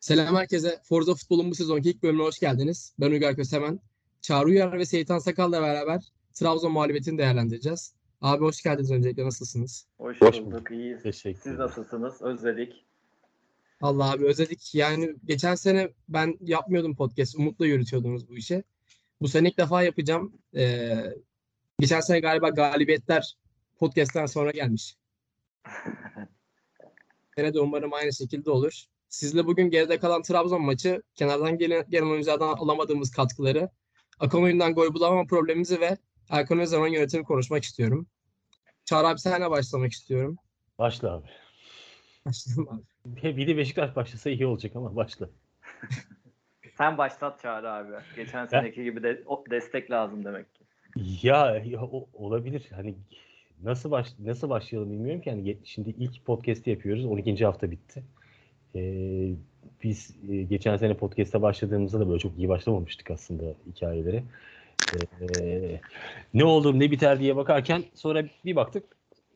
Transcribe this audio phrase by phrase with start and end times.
[0.00, 0.80] Selam herkese.
[0.84, 2.94] Forza Futbol'un bu sezonki ilk bölümüne hoş geldiniz.
[3.00, 3.80] Ben Uygar Kösemen.
[4.20, 7.94] Çağrı Uyar ve Seyitan Sakal'la beraber Trabzon mağlubiyetini değerlendireceğiz.
[8.20, 9.24] Abi hoş geldiniz öncelikle.
[9.24, 9.86] Nasılsınız?
[9.98, 11.02] Hoş, Hoş bulduk, iyiyiz.
[11.02, 12.22] Teşekkür Siz nasılsınız?
[12.22, 12.84] Özledik.
[13.80, 14.74] Allah abi özledik.
[14.74, 17.36] Yani geçen sene ben yapmıyordum podcast.
[17.36, 18.64] Umut'la yürütüyordunuz bu işi.
[19.20, 20.32] Bu sene ilk defa yapacağım.
[20.56, 21.14] Ee,
[21.80, 23.36] geçen sene galiba galibiyetler
[23.76, 24.96] podcast'ten sonra gelmiş.
[27.36, 28.86] Sene de umarım aynı şekilde olur.
[29.08, 33.70] Sizle bugün geride kalan Trabzon maçı, kenardan gelen, gelen oyunculardan alamadığımız katkıları,
[34.20, 35.96] Akan oyundan gol bulamama problemimizi ve
[36.30, 38.06] Erkan Özerman yönetimi konuşmak istiyorum.
[38.84, 40.36] Çağrı abi senle başlamak istiyorum.
[40.78, 41.26] Başla abi.
[42.26, 43.36] Başlayalım abi.
[43.36, 45.28] Bir de Beşiktaş başlasa iyi olacak ama başla.
[46.78, 47.92] Sen başlat Çağrı abi.
[48.16, 50.64] Geçen seneki gibi de o destek lazım demek ki.
[51.22, 52.66] Ya, ya o- olabilir.
[52.74, 52.94] Hani
[53.62, 55.30] nasıl baş nasıl başlayalım bilmiyorum ki.
[55.30, 57.04] Hani ge- şimdi ilk podcast'i yapıyoruz.
[57.04, 57.44] 12.
[57.44, 58.04] hafta bitti.
[58.76, 59.32] Ee,
[59.82, 64.22] biz e, geçen sene podcast'a başladığımızda da böyle çok iyi başlamamıştık aslında hikayeleri.
[65.20, 65.80] Ee,
[66.34, 68.84] ne olur ne biter diye bakarken sonra bir baktık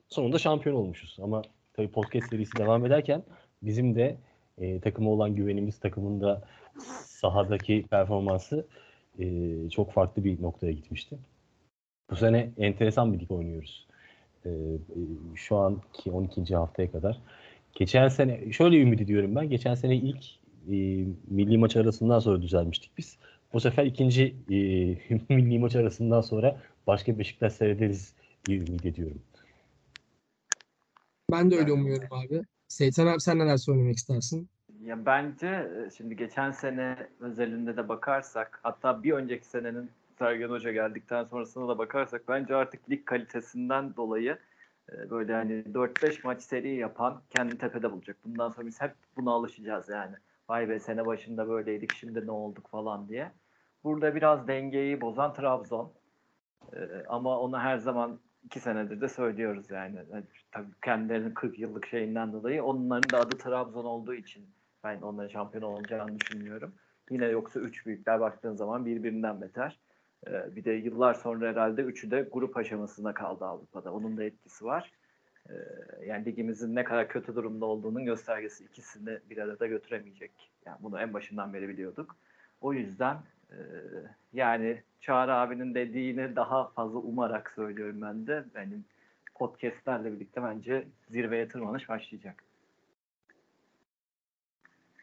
[0.09, 1.19] sonunda şampiyon olmuşuz.
[1.23, 1.43] Ama
[1.73, 3.23] tabii podcast serisi devam ederken
[3.63, 4.17] bizim de
[4.59, 6.43] e, takıma olan güvenimiz, takımın da
[7.05, 8.67] sahadaki performansı
[9.19, 9.25] e,
[9.71, 11.19] çok farklı bir noktaya gitmişti.
[12.11, 13.87] Bu sene enteresan bir lig oynuyoruz.
[14.45, 15.01] E, e,
[15.35, 16.57] şu anki 12.
[16.57, 17.21] haftaya kadar.
[17.75, 19.49] Geçen sene şöyle ümit ediyorum ben.
[19.49, 20.25] Geçen sene ilk
[20.69, 20.75] e,
[21.27, 23.19] milli maç arasından sonra düzelmiştik biz.
[23.53, 24.55] Bu sefer ikinci e,
[25.35, 28.15] milli maç arasından sonra başka Beşiktaş seyrederiz
[28.47, 29.23] diye ümit ediyorum.
[31.33, 32.43] Ben de öyle umuyorum abi.
[32.69, 34.49] Seytan abi sen neler söylemek istersin?
[34.85, 40.73] Ya bence e, şimdi geçen sene özelinde de bakarsak hatta bir önceki senenin Sergen Hoca
[40.73, 44.39] geldikten sonrasına da bakarsak bence artık lig kalitesinden dolayı
[45.11, 48.17] böyle hani 4-5 maç seri yapan kendini tepede bulacak.
[48.25, 50.17] Bundan sonra biz hep buna alışacağız yani.
[50.49, 53.33] Vay be sene başında böyleydik şimdi ne olduk falan diye.
[53.85, 55.93] Burada biraz dengeyi bozan Trabzon.
[56.73, 59.97] E, ama onu her zaman iki senedir de söylüyoruz yani.
[60.13, 65.29] Yani Tabii kendilerinin 40 yıllık şeyinden dolayı onların da adı Trabzon olduğu için ben onların
[65.29, 66.75] şampiyon olacağını düşünmüyorum.
[67.11, 69.81] Yine yoksa üç büyükler baktığın zaman birbirinden beter.
[70.27, 73.93] Ee, bir de yıllar sonra herhalde üçü de grup aşamasına kaldı Avrupa'da.
[73.93, 74.93] Onun da etkisi var.
[75.51, 75.55] Ee,
[76.07, 80.33] yani ligimizin ne kadar kötü durumda olduğunun göstergesi ikisini bir arada götüremeyecek.
[80.67, 82.17] Yani bunu en başından beri biliyorduk.
[82.61, 83.17] O yüzden
[83.51, 83.57] e,
[84.33, 88.45] yani Çağrı abinin dediğini daha fazla umarak söylüyorum ben de.
[88.55, 88.85] Benim
[89.35, 92.45] podcastlerle birlikte bence zirveye tırmanış başlayacak.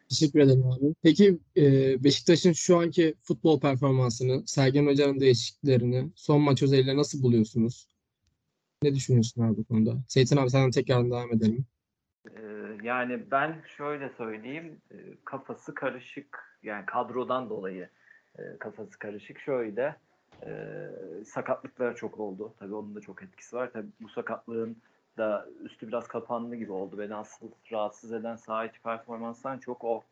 [0.09, 0.95] Teşekkür ederim abi.
[1.03, 1.63] Peki e,
[2.03, 7.87] Beşiktaş'ın şu anki futbol performansını, Sergen Hoca'nın değişikliklerini, son maç özelliğiyle nasıl buluyorsunuz?
[8.83, 9.97] Ne düşünüyorsun abi bu konuda?
[10.07, 11.65] Seytan abi senden tekrar devam edelim.
[12.25, 12.41] Ee,
[12.83, 14.95] yani ben şöyle söyleyeyim e,
[15.25, 17.89] kafası karışık yani kadrodan dolayı
[18.39, 19.95] e, kafası karışık şöyle
[21.25, 24.77] sakatlıklar çok oldu tabii onun da çok etkisi var tabii bu sakatlığın
[25.17, 26.97] da üstü biraz kapandı gibi oldu.
[26.97, 30.03] Beni asıl rahatsız eden saha içi performanstan çok o.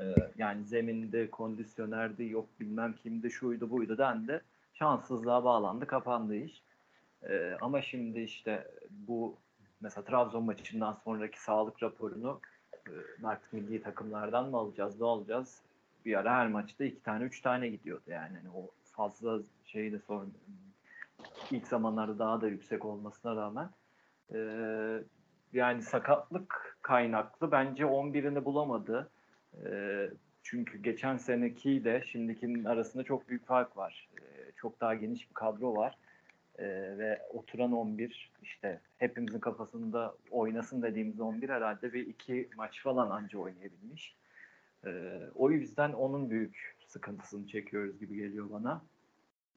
[0.00, 0.04] E,
[0.38, 4.42] yani zeminde kondisyonerdi yok bilmem kimdi şuydu buydu dendi.
[4.74, 6.62] Şanssızlığa bağlandı kapandı iş.
[7.28, 9.36] E, ama şimdi işte bu
[9.80, 12.40] mesela Trabzon maçından sonraki sağlık raporunu
[12.88, 15.62] e, artık milli takımlardan mı alacağız ne alacağız?
[16.04, 18.36] Bir ara her maçta iki tane üç tane gidiyordu yani.
[18.36, 20.22] Hani o fazla şeyi de sor
[21.50, 23.68] ilk zamanlarda daha da yüksek olmasına rağmen
[24.34, 24.38] e,
[25.52, 29.10] yani sakatlık kaynaklı bence 11'ini bulamadı.
[29.66, 29.70] E,
[30.42, 34.08] çünkü geçen seneki de şimdikinin arasında çok büyük fark var.
[34.18, 35.96] E, çok daha geniş bir kadro var.
[36.58, 36.64] Ee,
[36.98, 43.38] ve oturan 11 işte hepimizin kafasında oynasın dediğimiz 11 herhalde bir iki maç falan anca
[43.38, 44.16] oynayabilmiş.
[44.86, 48.82] Ee, o yüzden onun büyük sıkıntısını çekiyoruz gibi geliyor bana.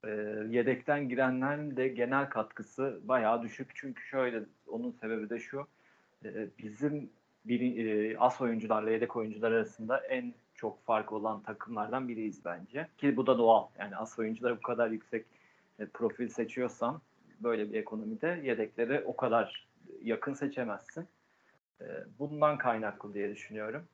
[0.04, 0.10] Ee,
[0.48, 3.70] yedekten girenlerin de genel katkısı bayağı düşük.
[3.74, 5.66] Çünkü şöyle onun sebebi de şu.
[6.24, 7.10] e, bizim
[7.44, 12.88] bir, e, as oyuncularla yedek oyuncular arasında en çok fark olan takımlardan biriyiz bence.
[12.98, 13.66] Ki bu da doğal.
[13.78, 15.26] Yani as oyuncuları bu kadar yüksek
[15.78, 17.00] e, profil seçiyorsan
[17.40, 19.66] böyle bir ekonomide yedekleri o kadar
[20.02, 21.06] yakın seçemezsin.
[21.80, 21.84] E,
[22.18, 23.84] Bundan kaynaklı diye düşünüyorum.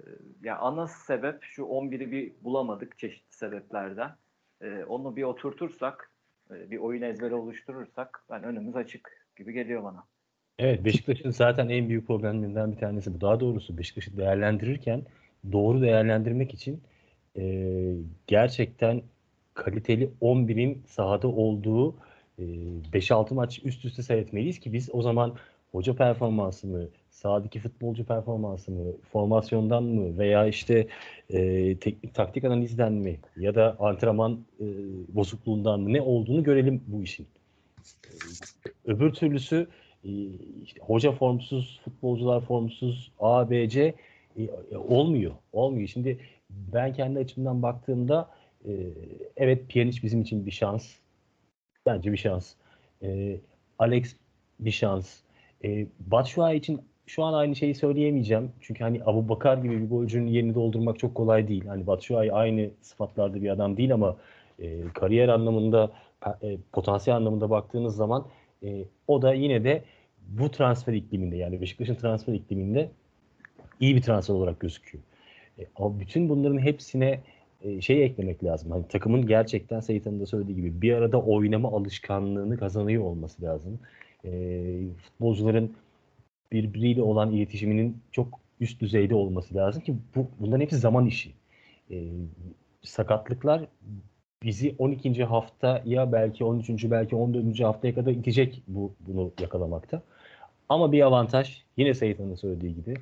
[0.00, 0.02] E,
[0.42, 4.10] Ya ana sebep şu 11'i bir bulamadık çeşitli sebeplerden.
[4.88, 6.10] Onu bir oturtursak,
[6.50, 10.04] bir oyun ezberi oluşturursak ben önümüz açık gibi geliyor bana.
[10.58, 13.20] Evet Beşiktaş'ın zaten en büyük problemlerinden bir tanesi bu.
[13.20, 15.02] Daha doğrusu Beşiktaş'ı değerlendirirken
[15.52, 16.82] doğru değerlendirmek için
[17.36, 17.94] e,
[18.26, 19.02] gerçekten
[19.54, 21.96] kaliteli 11'in sahada olduğu
[22.38, 25.36] e, 5-6 maç üst üste seyretmeliyiz ki biz o zaman
[25.72, 30.86] hoca performansı mı, sahadaki futbolcu performansı mı, formasyondan mı veya işte
[31.30, 34.66] e, teknik taktik analizden mi ya da antrenman e,
[35.08, 37.26] bozukluğundan mı ne olduğunu görelim bu işin.
[38.88, 39.66] Öbür türlüsü
[40.04, 40.10] e,
[40.62, 43.94] işte hoca formsuz, futbolcular formsuz, A, B, C
[44.36, 45.32] e, e, olmuyor.
[45.52, 45.88] Olmuyor.
[45.88, 46.18] Şimdi
[46.50, 48.30] ben kendi açımdan baktığımda
[48.64, 48.72] e,
[49.36, 50.94] evet Pjanic bizim için bir şans.
[51.86, 52.54] Bence bir şans.
[53.02, 53.40] E,
[53.78, 54.16] Alex
[54.60, 55.16] bir şans.
[55.64, 58.52] E, Batshuayi için şu an aynı şeyi söyleyemeyeceğim.
[58.60, 61.66] Çünkü hani Abu Bakar gibi bir golcünün yerini doldurmak çok kolay değil.
[61.66, 64.16] Hani Batshuayi aynı sıfatlarda bir adam değil ama
[64.58, 65.90] e, kariyer anlamında,
[66.42, 68.26] e, potansiyel anlamında baktığınız zaman
[68.62, 69.82] e, o da yine de
[70.28, 72.90] bu transfer ikliminde yani Beşiktaş'ın transfer ikliminde
[73.80, 75.04] iyi bir transfer olarak gözüküyor.
[75.58, 77.20] E, ama bütün bunların hepsine
[77.62, 78.70] e, şey eklemek lazım.
[78.70, 83.78] Hani takımın gerçekten Seyit'in de söylediği gibi bir arada oynama alışkanlığını kazanıyor olması lazım.
[84.24, 84.30] E,
[85.02, 85.72] futbolcuların
[86.52, 91.32] birbiriyle olan iletişiminin çok üst düzeyde olması lazım ki bu bunların hepsi zaman işi.
[91.90, 92.04] E,
[92.82, 93.66] sakatlıklar
[94.42, 95.24] bizi 12.
[95.24, 96.90] hafta ya belki 13.
[96.90, 97.60] belki 14.
[97.60, 100.02] haftaya kadar itecek bu bunu yakalamakta.
[100.68, 102.94] Ama bir avantaj yine Seyit'in söylediği gibi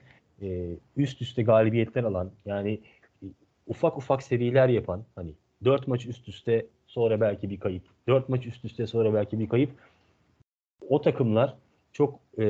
[0.42, 2.80] e, üst üste galibiyetler alan yani
[3.22, 3.26] e,
[3.66, 5.30] ufak ufak seriler yapan hani
[5.64, 9.48] 4 maç üst üste sonra belki bir kayıp 4 maç üst üste sonra belki bir
[9.48, 9.70] kayıp
[10.88, 11.56] o takımlar
[11.92, 12.44] çok e,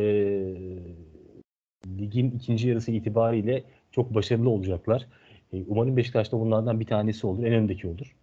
[1.98, 5.06] ligin ikinci yarısı itibariyle çok başarılı olacaklar.
[5.52, 7.44] E, umarım Beşiktaş da bunlardan bir tanesi olur.
[7.44, 8.16] En öndeki olur.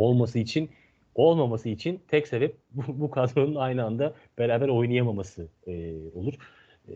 [0.00, 0.70] Olması için
[1.14, 6.34] olmaması için tek sebep bu, bu kadronun aynı anda beraber oynayamaması e, olur.
[6.88, 6.94] E,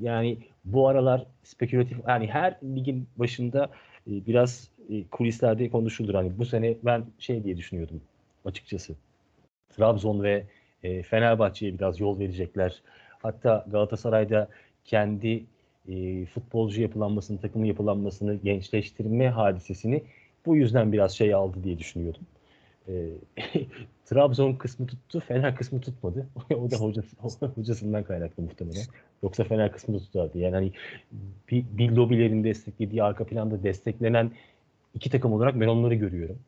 [0.00, 3.70] yani bu aralar spekülatif yani her ligin başında
[4.06, 6.14] e, biraz e, kulislerde konuşulur.
[6.14, 8.00] Hani bu sene ben şey diye düşünüyordum
[8.44, 8.94] açıkçası.
[9.76, 10.44] Trabzon ve
[10.82, 12.82] e, Fenerbahçe'ye biraz yol verecekler.
[13.22, 14.48] Hatta Galatasaray'da
[14.84, 15.44] kendi
[15.88, 20.02] e, futbolcu yapılanmasını, takımı yapılanmasını, gençleştirme hadisesini
[20.46, 22.22] bu yüzden biraz şey aldı diye düşünüyordum.
[22.88, 22.92] E,
[24.04, 26.26] Trabzon kısmı tuttu, Fener kısmı tutmadı.
[26.54, 28.84] o da hocası, hocasından kaynaklı muhtemelen.
[29.22, 30.38] Yoksa Fener kısmı tutardı.
[30.38, 30.72] Yani hani
[31.50, 34.30] bir, bir lobilerin desteklediği, arka planda desteklenen
[34.94, 36.38] iki takım olarak ben onları görüyorum.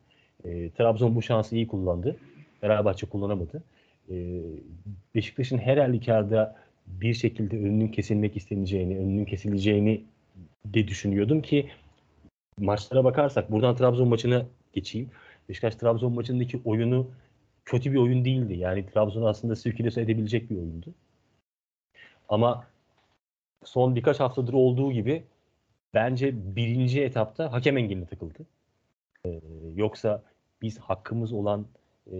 [0.45, 2.15] E, Trabzon bu şansı iyi kullandı.
[2.61, 3.63] Fenerbahçe kullanamadı.
[4.09, 4.15] E,
[5.15, 6.55] Beşiktaş'ın her halükarda
[6.87, 10.03] bir şekilde önünün kesilmek isteneceğini, önünün kesileceğini
[10.65, 11.69] de düşünüyordum ki
[12.57, 15.09] maçlara bakarsak buradan Trabzon maçına geçeyim.
[15.49, 17.07] Beşiktaş Trabzon maçındaki oyunu
[17.65, 18.53] kötü bir oyun değildi.
[18.53, 20.93] Yani Trabzon aslında sirkülese edebilecek bir oyundu.
[22.29, 22.67] Ama
[23.63, 25.23] son birkaç haftadır olduğu gibi
[25.93, 28.45] bence birinci etapta hakem engeline takıldı.
[29.25, 29.41] Ee,
[29.75, 30.23] yoksa
[30.61, 31.65] biz hakkımız olan
[32.11, 32.17] e,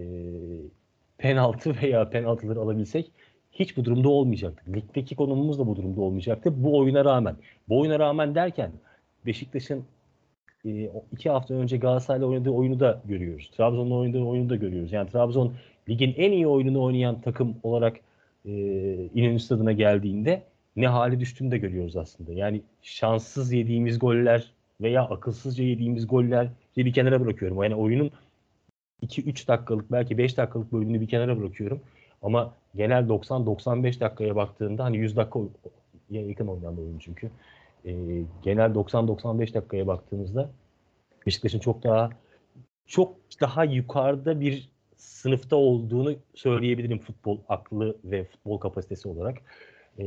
[1.18, 3.10] penaltı veya penaltıları alabilsek
[3.52, 4.76] hiç bu durumda olmayacaktık.
[4.76, 6.64] Ligdeki konumumuz da bu durumda olmayacaktı.
[6.64, 7.36] Bu oyuna rağmen.
[7.68, 8.72] Bu oyuna rağmen derken
[9.26, 9.84] Beşiktaş'ın
[10.64, 13.50] e, iki hafta önce Galatasaray'la oynadığı oyunu da görüyoruz.
[13.56, 14.92] Trabzon'la oynadığı oyunu da görüyoruz.
[14.92, 15.54] Yani Trabzon
[15.88, 17.96] ligin en iyi oyununu oynayan takım olarak
[18.44, 18.52] e,
[19.14, 20.42] İnönü Stadı'na geldiğinde
[20.76, 22.32] ne hale düştüğünü de görüyoruz aslında.
[22.32, 27.62] Yani şanssız yediğimiz goller veya akılsızca yediğimiz goller bir kenara bırakıyorum.
[27.62, 28.10] Yani oyunun
[29.02, 31.80] 2-3 dakikalık belki 5 dakikalık bölümünü bir kenara bırakıyorum.
[32.22, 35.40] Ama genel 90-95 dakikaya baktığında hani 100 dakika
[36.10, 37.30] yakın oynanan oyun çünkü.
[37.84, 37.92] E,
[38.42, 40.50] genel 90-95 dakikaya baktığımızda
[41.26, 42.10] Beşiktaş'ın çok daha
[42.86, 49.38] çok daha yukarıda bir sınıfta olduğunu söyleyebilirim futbol aklı ve futbol kapasitesi olarak.
[49.98, 50.04] E,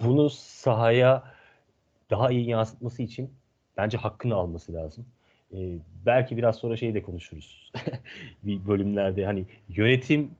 [0.00, 1.22] bunu sahaya
[2.10, 3.30] daha iyi yansıtması için
[3.76, 5.06] bence hakkını alması lazım.
[5.54, 7.72] E, belki biraz sonra şeyi de konuşuruz.
[8.42, 10.30] bir bölümlerde hani yönetim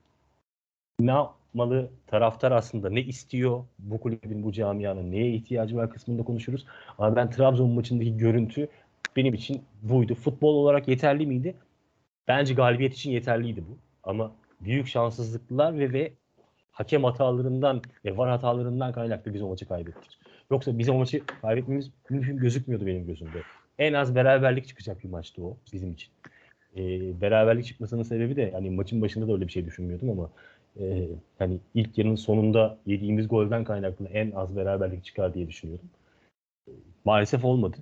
[1.01, 1.13] ne
[1.57, 1.91] yapmalı?
[2.07, 3.65] Taraftar aslında ne istiyor?
[3.79, 6.67] Bu kulübün, bu camianın neye ihtiyacı var kısmında konuşuruz.
[6.99, 8.69] Ama ben Trabzon maçındaki görüntü
[9.17, 10.15] benim için buydu.
[10.15, 11.55] Futbol olarak yeterli miydi?
[12.29, 13.79] Bence galibiyet için yeterliydi bu.
[14.05, 16.13] Ama büyük şanssızlıklar ve, ve
[16.71, 20.19] hakem hatalarından ve var hatalarından kaynaklı biz o maçı kaybettik.
[20.51, 23.43] Yoksa biz o maçı kaybetmemiz mümkün gözükmüyordu benim gözümde.
[23.79, 26.11] En az beraberlik çıkacak bir maçtı o bizim için.
[26.77, 30.31] Ee, beraberlik çıkmasının sebebi de hani maçın başında da öyle bir şey düşünmüyordum ama
[30.81, 35.91] e, hani ilk yarının sonunda yediğimiz golden kaynaklı en az beraberlik çıkar diye düşünüyordum.
[37.05, 37.77] Maalesef olmadı.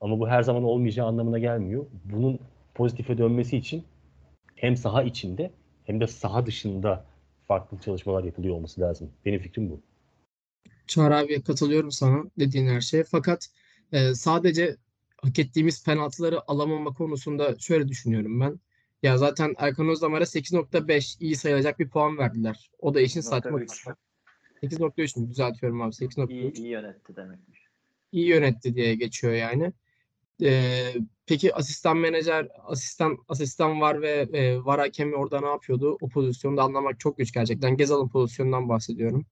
[0.00, 1.86] Ama bu her zaman olmayacağı anlamına gelmiyor.
[2.04, 2.38] Bunun
[2.74, 3.84] pozitife dönmesi için
[4.56, 5.50] hem saha içinde
[5.84, 7.04] hem de saha dışında
[7.48, 9.10] farklı çalışmalar yapılıyor olması lazım.
[9.24, 9.80] Benim fikrim bu.
[10.86, 13.04] Çağrı abiye katılıyorum sana dediğin her şeye.
[13.04, 13.48] Fakat
[13.92, 14.76] e, sadece
[15.22, 18.60] hak ettiğimiz penaltıları alamama konusunda şöyle düşünüyorum ben.
[19.02, 22.70] Ya zaten Erkan Özdamar'a 8.5 iyi sayılacak bir puan verdiler.
[22.78, 23.66] O da işin saçma 8.3.
[23.66, 23.96] kısmı.
[24.62, 25.30] 8.3 mü?
[25.30, 25.92] Düzeltiyorum abi.
[25.92, 26.32] 8.3.
[26.32, 27.66] İyi, iyi yönetti demekmiş.
[28.12, 29.72] iyi yönetti diye geçiyor yani.
[30.42, 30.94] Ee,
[31.26, 35.98] peki asistan menajer, asistan asistan var ve e, var hakemi orada ne yapıyordu?
[36.00, 37.76] O pozisyonda anlamak çok güç gerçekten.
[37.76, 39.26] Gezal'ın pozisyonundan bahsediyorum.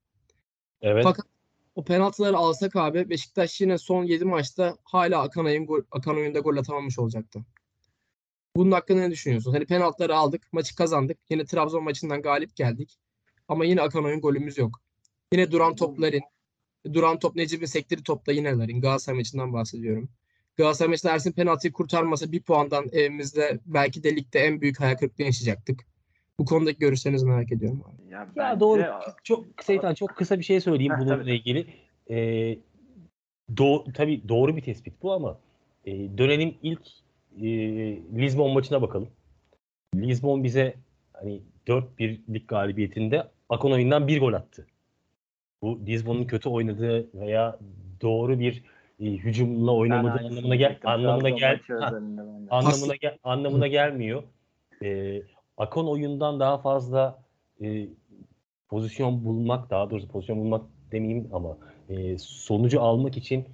[0.82, 1.04] Evet.
[1.04, 1.26] Fakat
[1.74, 6.38] o penaltıları alsak abi Beşiktaş yine son 7 maçta hala Akan Ay'ın gol, Akan oyunda
[6.38, 7.40] gol atamamış olacaktı.
[8.56, 9.52] Bunun hakkında ne düşünüyorsun?
[9.52, 11.18] Hani penaltıları aldık, maçı kazandık.
[11.30, 12.98] Yine Trabzon maçından galip geldik.
[13.48, 14.80] Ama yine Akan oyun golümüz yok.
[15.32, 16.20] Yine duran topların,
[16.92, 18.80] duran top Necip'in sektiği topla yine Larin.
[18.80, 20.08] Galatasaray maçından bahsediyorum.
[20.56, 25.24] Galatasaray maçında Ersin penaltıyı kurtarmasa bir puandan evimizde belki de ligde en büyük hayal kırıklığı
[25.24, 25.86] yaşayacaktık.
[26.38, 28.12] Bu konudaki görüşlerinizi merak ediyorum abi.
[28.12, 28.84] Ya, Ya doğru.
[29.24, 31.34] Çok Seytan çok kısa bir şey söyleyeyim bununla tabii.
[31.34, 31.66] ilgili.
[32.10, 32.58] Ee,
[33.56, 35.38] do tabii doğru bir tespit bu ama
[35.84, 36.80] e, dönemin ilk
[37.36, 37.46] e,
[38.16, 39.08] Lisbon maçına bakalım.
[39.94, 40.74] Lisbon bize
[41.12, 44.66] hani 4-1'lik galibiyetinde Akon oyundan bir gol attı.
[45.62, 47.58] Bu Lisbon'un kötü oynadığı veya
[48.00, 48.64] doğru bir
[49.00, 51.60] e, hücumla oynamadığı aynısını anlamına gel anlamına gel
[52.50, 54.22] anlamına gel anlamına gelmiyor.
[54.82, 55.22] Ee,
[55.56, 57.22] Akon oyundan daha fazla
[57.62, 57.88] e,
[58.68, 61.58] pozisyon bulmak, daha doğrusu pozisyon bulmak demeyeyim ama
[61.88, 63.44] e, sonucu almak için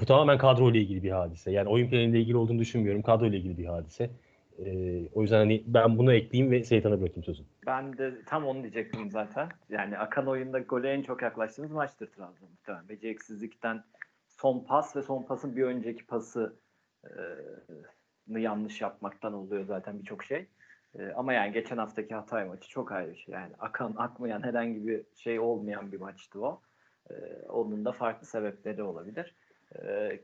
[0.00, 1.50] bu tamamen kadro ile ilgili bir hadise.
[1.50, 3.02] Yani oyun planıyla ilgili olduğunu düşünmüyorum.
[3.02, 4.10] Kadro ile ilgili bir hadise.
[4.58, 4.68] E,
[5.14, 7.42] o yüzden hani ben bunu ekleyeyim ve Seytan'a bırakayım sözü.
[7.66, 9.48] Ben de tam onu diyecektim zaten.
[9.68, 12.50] Yani akan oyunda gole en çok yaklaştığımız maçtır Trabzon.
[12.50, 13.84] Muhtemelen beceriksizlikten
[14.28, 16.56] son pas ve son pasın bir önceki pası
[17.04, 17.10] e,
[18.28, 20.46] yanlış yapmaktan oluyor zaten birçok şey.
[20.98, 23.32] E, ama yani geçen haftaki Hatay maçı çok ayrı bir şey.
[23.32, 26.60] Yani akan akmayan herhangi bir şey olmayan bir maçtı o.
[27.10, 27.14] E,
[27.48, 29.34] onun da farklı sebepleri olabilir.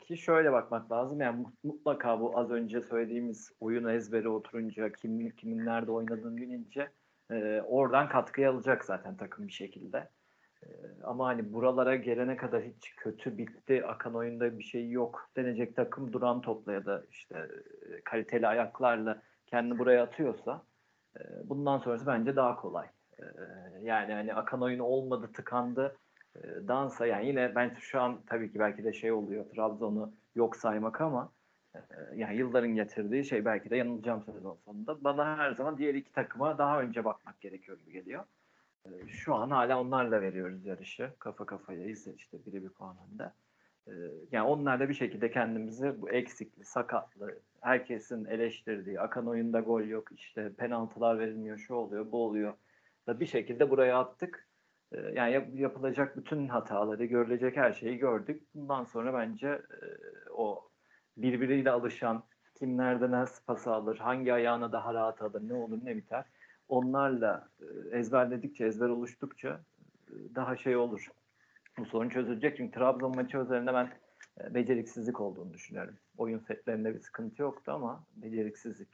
[0.01, 1.21] Ki şöyle bakmak lazım.
[1.21, 6.91] Yani mut- mutlaka bu az önce söylediğimiz oyun ezberi oturunca kimin kimin nerede oynadığını bilince
[7.31, 10.09] e, oradan katkıyı alacak zaten takım bir şekilde.
[10.63, 10.69] E,
[11.05, 16.13] ama hani buralara gelene kadar hiç kötü bitti, akan oyunda bir şey yok denecek takım
[16.13, 20.63] duran topla ya da işte e, kaliteli ayaklarla kendini buraya atıyorsa
[21.17, 22.87] e, bundan sonrası bence daha kolay.
[23.19, 23.25] E,
[23.83, 25.97] yani hani akan oyunu olmadı, tıkandı.
[26.45, 30.57] E, dansa yani yine ben şu an tabii ki belki de şey oluyor Trabzon'u yok
[30.57, 31.33] saymak ama
[31.75, 31.79] e,
[32.15, 35.05] yani yılların getirdiği şey belki de yanılacağım sezon sonunda.
[35.05, 38.25] Bana her zaman diğer iki takıma daha önce bakmak gerekiyor gibi geliyor.
[38.87, 41.11] E, Şu an hala onlarla veriyoruz yarışı.
[41.19, 43.33] Kafa kafayayız işte biri bir puan önde.
[43.89, 43.93] E,
[44.33, 50.53] Yani onlarla bir şekilde kendimizi bu eksikli, sakatlı, herkesin eleştirdiği, akan oyunda gol yok, işte
[50.55, 52.55] penaltılar verilmiyor, şu oluyor, bu oluyor
[53.07, 54.46] da bir şekilde buraya attık.
[55.13, 58.43] Yani yap- yapılacak bütün hataları, görülecek her şeyi gördük.
[58.55, 59.63] Bundan sonra bence
[60.35, 60.69] o
[61.17, 62.25] birbiriyle alışan,
[62.55, 66.25] kim nerede nasıl pası alır, hangi ayağına daha rahat alır, ne olur ne biter.
[66.69, 67.49] Onlarla
[67.93, 69.61] ezberledikçe, ezber oluştukça
[70.35, 71.09] daha şey olur.
[71.79, 72.57] Bu sorun çözülecek.
[72.57, 73.93] Çünkü Trabzon maçı üzerinde ben
[74.55, 75.95] beceriksizlik olduğunu düşünüyorum.
[76.19, 78.89] Oyun setlerinde bir sıkıntı yoktu ama beceriksizlik.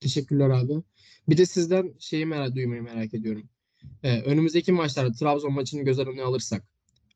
[0.00, 0.82] Teşekkürler abi.
[1.28, 3.48] Bir de sizden şeyi merak duymayı merak ediyorum.
[4.02, 6.62] Ee, önümüzdeki maçlarda Trabzon maçını göz önüne alırsak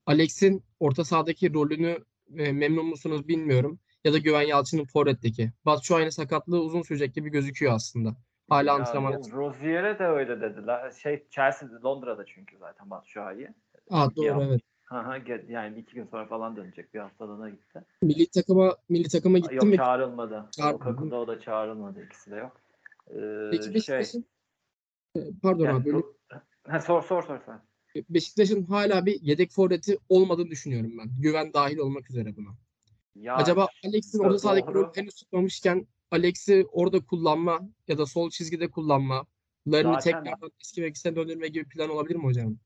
[0.06, 1.98] Alex'in orta sahadaki rolünü
[2.38, 3.78] e, memnun musunuz bilmiyorum.
[4.04, 5.52] Ya da Güven Yalçın'ın forvetteki.
[5.66, 8.16] Batshuayi'nin sakatlığı uzun sürecek gibi gözüküyor aslında.
[8.48, 9.12] Hala antrenman.
[9.12, 10.90] Ro- Rozier'e de öyle dediler.
[10.90, 13.48] Şey Chelsea'de, Londra'da çünkü zaten Batshuayi.
[13.90, 14.60] Aa, doğru evet.
[14.84, 16.94] Haha, ge- yani iki gün sonra falan dönecek.
[16.94, 17.80] Bir haftalığına gitti.
[18.02, 19.76] Milli takıma milli takıma gitti Yok mi?
[19.76, 20.48] çağrılmadı.
[20.56, 20.88] Çağrılmadı.
[20.88, 22.04] Lukaku'da o da çağrılmadı.
[22.04, 22.60] İkisi de yok.
[23.10, 24.04] Ee, Peki şey,
[25.42, 25.90] pardon yani abi.
[25.90, 26.14] Ro-
[26.68, 27.60] ha, sor sor sor sen.
[28.10, 31.08] Beşiktaş'ın hala bir yedek forveti olmadığını düşünüyorum ben.
[31.20, 32.48] Güven dahil olmak üzere buna.
[33.14, 38.70] Ya, Acaba Alex'in orada sahadaki rolü henüz tutmamışken Alex'i orada kullanma ya da sol çizgide
[38.70, 39.26] kullanma,
[39.66, 42.56] Larin'i tekrardan eski mevkisine döndürme gibi plan olabilir mi hocam?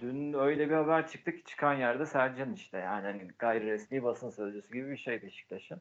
[0.00, 4.30] Dün öyle bir haber çıktı ki çıkan yerde Sercan işte yani hani gayri resmi basın
[4.30, 5.80] sözcüsü gibi bir şey Beşiktaş'ın.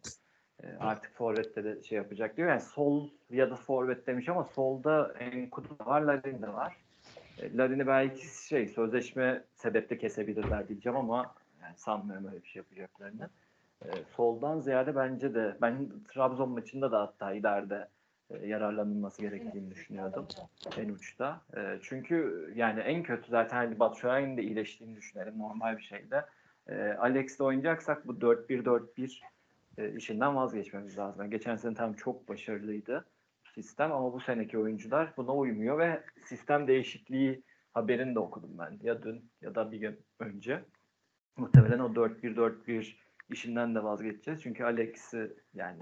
[0.64, 2.50] Ee, artık forvette de şey yapacak diyor.
[2.50, 6.78] Yani sol ya da forvet demiş ama solda Enkudu da var, Larin de var.
[7.38, 13.30] E, Larin'i belki şey sözleşme sebeple kesebilirler diyeceğim ama yani sanmıyorum öyle bir şey yapacaklarını.
[13.86, 17.88] E, soldan ziyade bence de ben Trabzon maçında da hatta ileride
[18.30, 20.28] e, yararlanılması gerektiğini düşünüyordum
[20.78, 21.42] en uçta.
[21.58, 26.26] E, çünkü yani en kötü zaten hani Batshuayi'nin de iyileştiğini düşünelim normal bir şeyde.
[26.68, 29.22] E, Alex'le oynayacaksak bu 4-1-4-1
[29.78, 31.30] e, işinden vazgeçmemiz lazım.
[31.30, 33.06] Geçen sene tam çok başarılıydı
[33.56, 37.44] sistem ama bu seneki oyuncular buna uymuyor ve sistem değişikliği
[37.74, 38.80] haberini de okudum ben.
[38.82, 40.64] Ya dün ya da bir gün önce.
[41.38, 42.96] Muhtemelen o 4-1-4-1
[43.30, 44.42] işinden de vazgeçeceğiz.
[44.42, 45.82] Çünkü Alex'i yani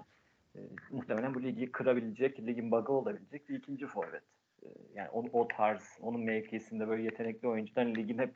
[0.56, 0.60] e,
[0.92, 4.24] muhtemelen bu ligi kırabilecek, ligin bug'ı olabilecek bir ikinci forvet.
[4.64, 8.36] e, yani o, o tarz, onun mevkisinde böyle yetenekli oyuncuların ligin hep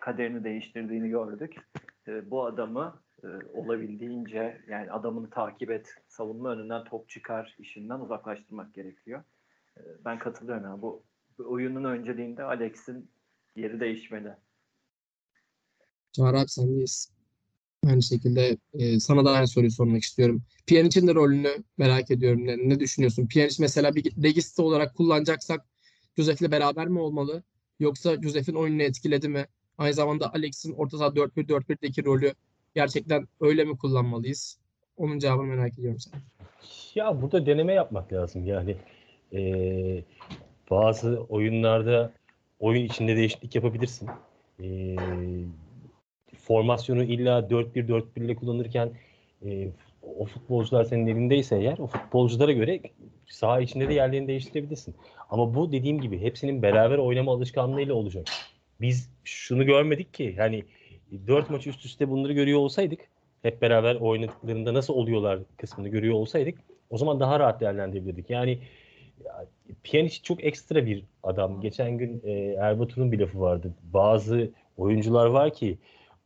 [0.00, 1.56] kaderini değiştirdiğini gördük.
[2.08, 8.74] E, bu adamı e, olabildiğince yani adamını takip et, savunma önünden top çıkar işinden uzaklaştırmak
[8.74, 9.22] gerekiyor.
[9.76, 11.02] E, ben katılıyorum yani bu,
[11.38, 13.10] bu oyunun önceliğinde Alex'in
[13.56, 14.34] yeri değişmeli.
[16.12, 17.12] Çağrı abi sendeyiz.
[17.86, 20.42] Aynı şekilde e, sana da aynı soruyu sormak istiyorum.
[20.66, 21.48] Pjanic'in de rolünü
[21.78, 22.46] merak ediyorum.
[22.46, 23.26] Ne, ne düşünüyorsun?
[23.26, 25.66] Pjanic mesela bir registe olarak kullanacaksak
[26.16, 27.42] Josef'le beraber mi olmalı?
[27.80, 29.46] Yoksa Josef'in oyununu etkiledi mi?
[29.78, 32.34] Aynı zamanda Alex'in orta saha 4-1-4-1'deki rolü
[32.74, 34.58] gerçekten öyle mi kullanmalıyız?
[34.96, 36.20] Onun cevabını merak ediyorum sen.
[36.94, 38.76] Ya burada deneme yapmak lazım yani.
[39.34, 40.02] Ee,
[40.70, 42.12] bazı oyunlarda
[42.60, 44.08] oyun içinde değişiklik yapabilirsin.
[44.62, 44.96] Ee,
[46.38, 48.90] formasyonu illa 4-1-4-1 ile kullanırken
[49.44, 49.68] e,
[50.02, 52.80] o futbolcular senin elindeyse eğer o futbolculara göre
[53.26, 54.94] saha içinde de yerlerini değiştirebilirsin.
[55.30, 58.26] Ama bu dediğim gibi hepsinin beraber oynama alışkanlığıyla olacak.
[58.80, 60.64] Biz şunu görmedik ki yani
[61.26, 63.00] 4 maç üst üste bunları görüyor olsaydık
[63.42, 66.58] hep beraber oynadıklarında nasıl oluyorlar kısmını görüyor olsaydık
[66.90, 68.30] o zaman daha rahat değerlendirebilirdik.
[68.30, 68.58] Yani
[69.24, 69.46] ya,
[69.84, 71.60] Pjanic çok ekstra bir adam.
[71.60, 73.74] Geçen gün e, Erbatur'un bir lafı vardı.
[73.82, 75.78] Bazı oyuncular var ki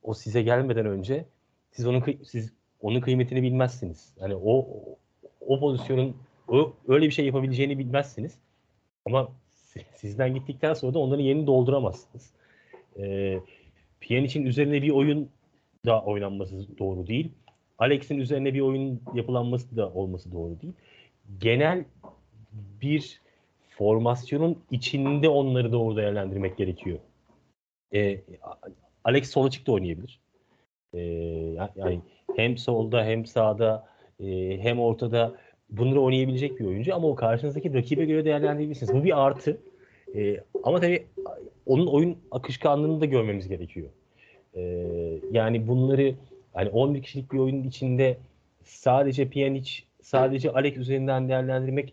[0.02, 1.24] o size gelmeden önce
[1.70, 4.14] siz onun siz onun kıymetini bilmezsiniz.
[4.20, 4.68] Yani o
[5.40, 6.16] o pozisyonun
[6.48, 8.38] o, öyle bir şey yapabileceğini bilmezsiniz.
[9.06, 9.28] Ama
[9.94, 12.30] sizden gittikten sonra da onların yerini dolduramazsınız.
[12.98, 13.36] E,
[14.00, 15.28] Pjanic'in üzerine bir oyun
[15.86, 17.32] da oynanması doğru değil.
[17.78, 20.72] Alex'in üzerine bir oyun yapılanması da olması doğru değil.
[21.38, 21.84] Genel
[22.82, 23.20] bir
[23.70, 26.98] formasyonun içinde onları doğru değerlendirmek gerekiyor.
[27.94, 28.20] Ee,
[29.04, 30.20] Alex sol açıkta oynayabilir.
[30.94, 31.00] Ee,
[31.76, 32.00] yani
[32.36, 33.88] hem solda hem sağda
[34.20, 35.34] e, hem ortada
[35.70, 38.94] bunları oynayabilecek bir oyuncu ama o karşınızdaki rakibe göre değerlendirebilirsiniz.
[38.94, 39.60] Bu bir artı.
[40.14, 41.06] Ee, ama tabii
[41.70, 43.88] onun oyun akışkanlığını da görmemiz gerekiyor.
[44.54, 44.60] Ee,
[45.32, 46.14] yani bunları
[46.56, 48.18] yani 11 kişilik bir oyunun içinde
[48.64, 49.70] sadece Pjanic,
[50.02, 51.92] sadece Alex üzerinden değerlendirmek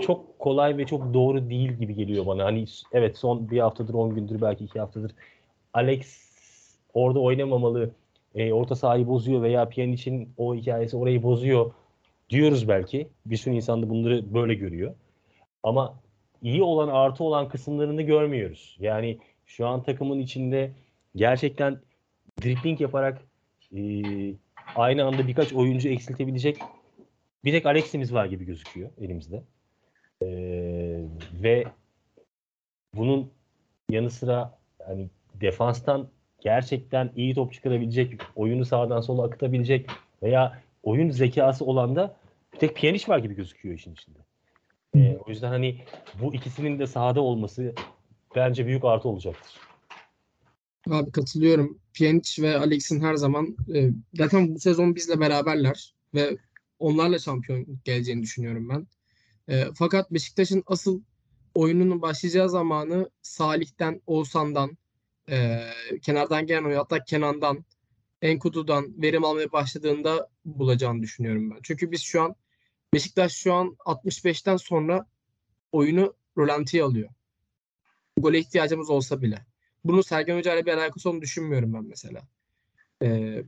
[0.00, 2.44] çok kolay ve çok doğru değil gibi geliyor bana.
[2.44, 5.12] Hani evet son bir haftadır, 10 gündür, belki iki haftadır
[5.74, 6.28] Alex
[6.94, 7.90] orada oynamamalı,
[8.34, 11.70] e, orta sahayı bozuyor veya Pjanic'in o hikayesi orayı bozuyor
[12.30, 13.08] diyoruz belki.
[13.26, 14.94] Bir sürü insan da bunları böyle görüyor.
[15.62, 15.94] Ama
[16.42, 18.76] iyi olan, artı olan kısımlarını görmüyoruz.
[18.80, 20.72] Yani şu an takımın içinde
[21.16, 21.78] gerçekten
[22.42, 23.22] dribbling yaparak
[23.76, 23.80] e,
[24.76, 26.58] aynı anda birkaç oyuncu eksiltebilecek
[27.44, 29.42] bir tek Alex'imiz var gibi gözüküyor elimizde.
[30.22, 30.28] E,
[31.42, 31.64] ve
[32.94, 33.30] bunun
[33.90, 36.08] yanı sıra hani defanstan
[36.40, 39.86] gerçekten iyi top çıkarabilecek, oyunu sağdan sola akıtabilecek
[40.22, 42.16] veya oyun zekası olan da
[42.52, 44.18] bir tek Pjanic var gibi gözüküyor işin içinde.
[44.94, 45.84] E, o yüzden hani
[46.22, 47.74] bu ikisinin de sahada olması
[48.36, 49.52] bence büyük artı olacaktır.
[50.90, 51.78] Abi katılıyorum.
[51.94, 56.36] Pjanic ve Alex'in her zaman e, zaten bu sezon bizle beraberler ve
[56.78, 58.86] onlarla şampiyon geleceğini düşünüyorum ben.
[59.54, 61.00] E, fakat Beşiktaş'ın asıl
[61.54, 64.78] oyununun başlayacağı zamanı Salih'ten, Oğuzhan'dan,
[65.30, 65.60] e,
[66.02, 67.64] kenardan gelen oyun hatta Kenan'dan,
[68.22, 71.58] Enkudu'dan verim almaya başladığında bulacağını düşünüyorum ben.
[71.62, 72.34] Çünkü biz şu an
[72.94, 75.06] Beşiktaş şu an 65'ten sonra
[75.72, 77.10] oyunu rolantiye alıyor.
[78.16, 79.46] Gole ihtiyacımız olsa bile.
[79.84, 82.22] Bunun Sergen Hoca ile bir alakası olduğunu düşünmüyorum ben mesela.
[83.02, 83.42] Ee,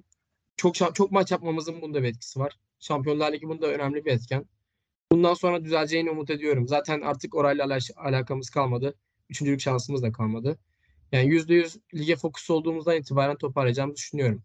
[0.57, 2.59] çok çok maç yapmamızın bunda bir etkisi var.
[2.81, 4.45] Şampiyonlar Ligi bunda önemli bir etken.
[5.13, 6.69] Bundan sonra düzeleceğini umut ediyorum.
[6.69, 8.95] Zaten artık orayla al- alakamız kalmadı.
[9.31, 10.59] Üçüncülük şansımız da kalmadı.
[11.13, 14.43] Yani %100 lige fokus olduğumuzdan itibaren toparlayacağımızı düşünüyorum.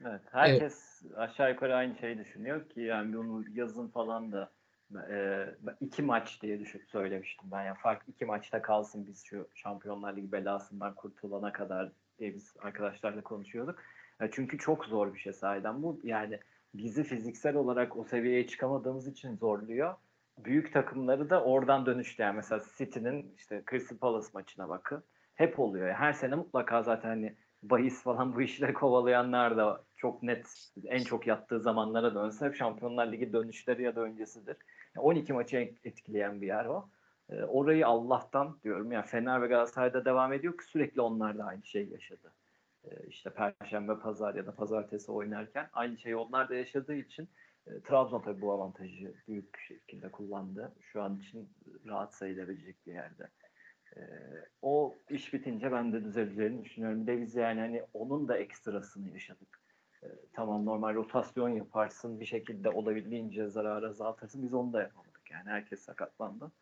[0.00, 0.85] Evet, herkes
[1.16, 4.50] aşağı yukarı aynı şeyi düşünüyor ki yani bunu yazın falan da
[5.10, 5.46] e,
[5.80, 7.62] iki maç diye düşün, söylemiştim ben.
[7.62, 13.22] Yani fark iki maçta kalsın biz şu Şampiyonlar Ligi belasından kurtulana kadar diye biz arkadaşlarla
[13.22, 13.82] konuşuyorduk.
[14.20, 16.00] E, çünkü çok zor bir şey sahiden bu.
[16.04, 16.40] Yani
[16.74, 19.94] bizi fiziksel olarak o seviyeye çıkamadığımız için zorluyor.
[20.38, 22.22] Büyük takımları da oradan dönüştü.
[22.22, 25.04] Yani mesela City'nin işte Crystal Palace maçına bakın.
[25.34, 25.86] Hep oluyor.
[25.86, 27.36] Yani her sene mutlaka zaten hani
[27.70, 33.32] bahis falan bu işleri kovalayanlar da çok net en çok yattığı zamanlara dönse Şampiyonlar Ligi
[33.32, 34.56] dönüşleri ya da öncesidir.
[34.96, 36.88] Yani 12 maçı etkileyen bir yer o.
[37.30, 41.64] E, orayı Allah'tan diyorum yani Fener ve Galatasaray'da devam ediyor ki sürekli onlar da aynı
[41.64, 42.32] şey yaşadı.
[42.84, 47.28] E, işte Perşembe, Pazar ya da Pazartesi oynarken aynı şeyi onlar da yaşadığı için
[47.66, 50.72] e, Trabzon tabii bu avantajı büyük şekilde kullandı.
[50.80, 51.48] Şu an için
[51.86, 53.28] rahat sayılabilecek bir yerde.
[53.96, 54.00] Ee,
[54.62, 57.02] o iş bitince ben de düzeleceğini düşünüyorum.
[57.02, 59.60] Bir de biz yani hani onun da ekstrasını yaşadık.
[60.02, 64.42] Ee, tamam normal rotasyon yaparsın bir şekilde olabildiğince zararı azaltırsın.
[64.42, 65.30] Biz onu da yapamadık.
[65.30, 66.52] Yani herkes sakatlandı.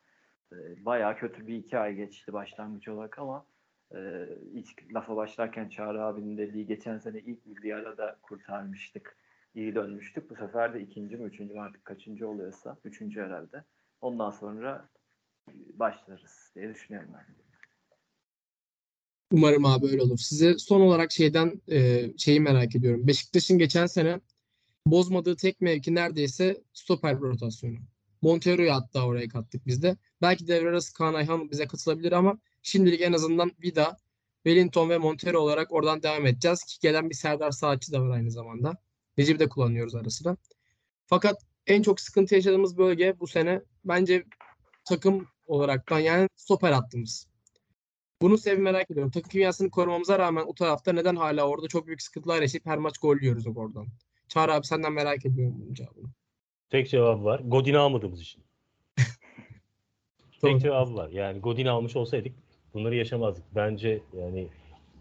[0.53, 3.47] E, bayağı kötü bir iki ay geçti başlangıç olarak ama
[3.94, 9.16] e, ilk lafa başlarken Çağrı abinin dediği geçen sene ilk milli arada kurtarmıştık.
[9.55, 10.31] İyi dönmüştük.
[10.31, 13.64] Bu sefer de ikinci mi üçüncü mü artık kaçıncı oluyorsa üçüncü herhalde.
[14.01, 14.88] Ondan sonra
[15.78, 17.35] başlarız diye düşünüyorum ben.
[19.33, 20.18] Umarım abi öyle olur.
[20.18, 23.07] Size son olarak şeyden e, şeyi merak ediyorum.
[23.07, 24.20] Beşiktaş'ın geçen sene
[24.87, 27.78] bozmadığı tek mevki neredeyse stoper rotasyonu.
[28.22, 29.96] Montero'yu hatta oraya kattık biz de.
[30.22, 33.96] Belki devre arası Kaan Ayhan bize katılabilir ama şimdilik en azından Vida,
[34.44, 36.64] Wellington ve Montero olarak oradan devam edeceğiz.
[36.64, 38.76] Ki gelen bir Serdar Saatçi de var aynı zamanda.
[39.18, 40.37] Necip'i de kullanıyoruz ara sıra.
[41.07, 44.24] Fakat en çok sıkıntı yaşadığımız bölge bu sene bence
[44.85, 47.28] takım olaraktan yani stoper hattımız.
[48.22, 49.11] Bunu sebebi merak ediyorum.
[49.11, 52.98] Takım kimyasını korumamıza rağmen o tarafta neden hala orada çok büyük sıkıntılar yaşayıp her maç
[52.98, 53.87] gol yiyoruz oradan.
[54.28, 56.09] Çağrı abi senden merak ediyorum bunun cevabını.
[56.70, 57.40] Tek cevabı var.
[57.44, 58.42] Godin'i almadığımız için.
[60.40, 61.09] Tek cevabı var.
[61.09, 62.33] Yani Godin'i almış olsaydık
[62.74, 63.44] bunları yaşamazdık.
[63.54, 64.48] Bence yani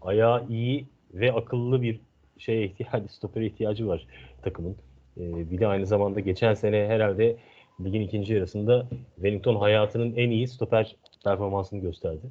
[0.02, 2.00] ayağı iyi ve akıllı bir
[2.38, 4.06] şeye ihtiyacı, stopere ihtiyacı var
[4.42, 4.76] takımın.
[5.16, 7.36] Ee, bir de aynı zamanda geçen sene herhalde
[7.80, 12.26] ligin ikinci yarısında Wellington hayatının en iyi stoper performansını gösterdi.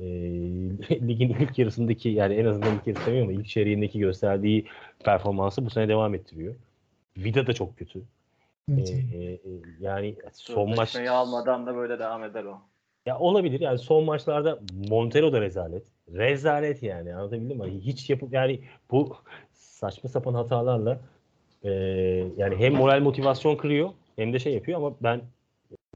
[0.00, 0.04] Ee,
[0.90, 4.66] ligin ilk yarısındaki yani en azından ilk yarısı demiyorum ama ilk çeyreğindeki gösterdiği
[5.04, 6.54] performansı bu sene devam ettiriyor.
[7.16, 8.02] Vida da çok kötü.
[8.72, 8.94] Evet.
[9.14, 9.38] Ee, e,
[9.80, 12.58] yani son maç almadan da böyle devam eder o.
[13.06, 15.82] ya olabilir yani son maçlarda Montero da rezalet.
[16.12, 17.80] Rezalet yani anlatabildim mi?
[17.80, 19.16] Hiç yapıp yani bu
[19.52, 21.00] saçma sapan hatalarla
[21.64, 21.70] e,
[22.36, 25.20] yani hem moral motivasyon kırıyor hem de şey yapıyor ama ben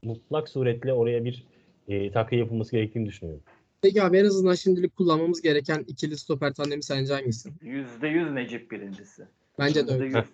[0.03, 1.45] mutlak suretle oraya bir
[1.87, 3.43] e, takviye yapılması gerektiğini düşünüyorum.
[3.81, 7.49] Peki abi en azından şimdilik kullanmamız gereken ikili stoper tandemi sence hangisi?
[7.61, 9.27] Yüzde yüz Necip birincisi.
[9.59, 10.17] Bence de Yüzde öyle.
[10.17, 10.25] yüz.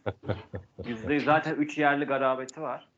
[0.87, 1.23] Yüzde yüz.
[1.23, 2.89] Zaten üç yerli garabeti var.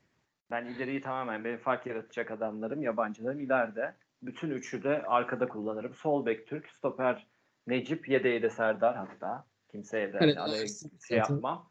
[0.51, 3.93] Ben ileriyi tamamen benim fark yaratacak adamlarım, yabancılarım ileride.
[4.23, 5.93] Bütün üçü de arkada kullanırım.
[5.93, 7.27] Sol bek Türk, stoper
[7.67, 9.45] Necip, yedeği de Serdar hatta.
[9.71, 11.69] Kimseye de Evet, Ersin şey yapmam.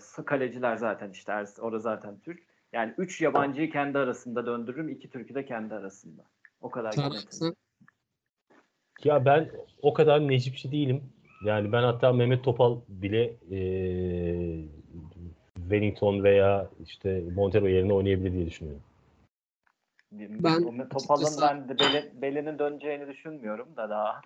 [0.00, 2.42] Sı- kaleciler zaten işte Ersin- orada zaten Türk.
[2.72, 4.88] Yani üç yabancıyı kendi arasında döndürürüm.
[4.88, 6.22] iki Türk'ü de kendi arasında.
[6.60, 7.54] O kadar yönetim.
[9.04, 9.50] Ya ben
[9.82, 11.02] o kadar necipçi değilim.
[11.44, 13.58] Yani ben hatta Mehmet Topal bile e,
[15.54, 18.82] Wellington veya işte Montero yerine oynayabilir diye düşünüyorum.
[20.12, 24.20] Ben Topal'ın ben de beli, belinin döneceğini düşünmüyorum da daha.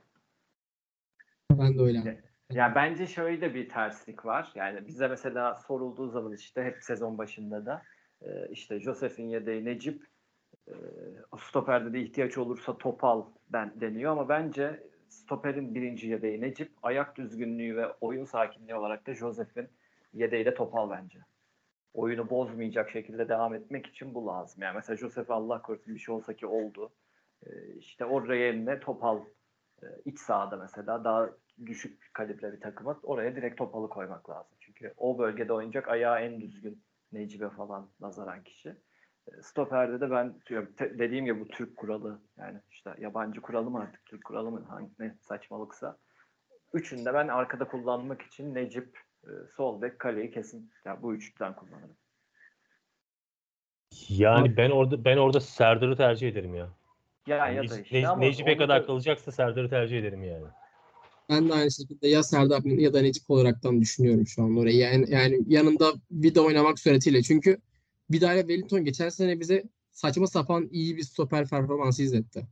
[1.53, 2.23] Ben de öyle.
[2.51, 4.53] Ya bence şöyle bir terslik var.
[4.55, 7.83] Yani bize mesela sorulduğu zaman işte hep sezon başında da
[8.23, 10.07] e, işte Josef'in yedeği Necip
[10.69, 10.75] e,
[11.39, 17.77] stoperde de ihtiyaç olursa Topal den, deniyor ama bence stoperin birinci yedeği Necip, ayak düzgünlüğü
[17.77, 19.69] ve oyun sakinliği olarak da Josef'in
[20.13, 21.19] yedeği de Topal bence.
[21.95, 24.63] Oyunu bozmayacak şekilde devam etmek için bu lazım.
[24.63, 26.93] Yani mesela Josef Allah korusun bir şey olsa ki oldu.
[27.47, 29.21] E, işte oraya yerine Topal
[30.05, 31.31] iç sahada mesela daha
[31.67, 34.57] düşük kalibre bir takıma oraya direkt topalı koymak lazım.
[34.61, 38.69] Çünkü o bölgede oynayacak ayağı en düzgün Necip'e falan nazaran kişi.
[39.29, 43.71] E, Stoper'de de ben diyorum, te- dediğim gibi bu Türk kuralı yani işte yabancı kuralı
[43.71, 45.99] mı artık Türk kuralı mı hangi ne saçmalıksa.
[46.73, 51.97] Üçünde ben arkada kullanmak için Necip, e, sol bek, kaleyi kesin yani bu üçlüden kullanırım.
[54.09, 56.69] Yani ben orada ben orada Serdar'ı tercih ederim ya.
[57.27, 60.47] Ya ya da işte Ne- ama Necip'e kadar da- kalacaksa Serdar'ı tercih ederim yani.
[61.29, 64.77] Ben de aynı şekilde ya Serdar ya da Necip olaraktan düşünüyorum şu an orayı.
[64.77, 67.23] Yani, yani yanında Vida oynamak suretiyle.
[67.23, 67.59] Çünkü
[68.11, 72.47] Vida ile Wellington geçen sene bize saçma sapan iyi bir stoper performansı izletti.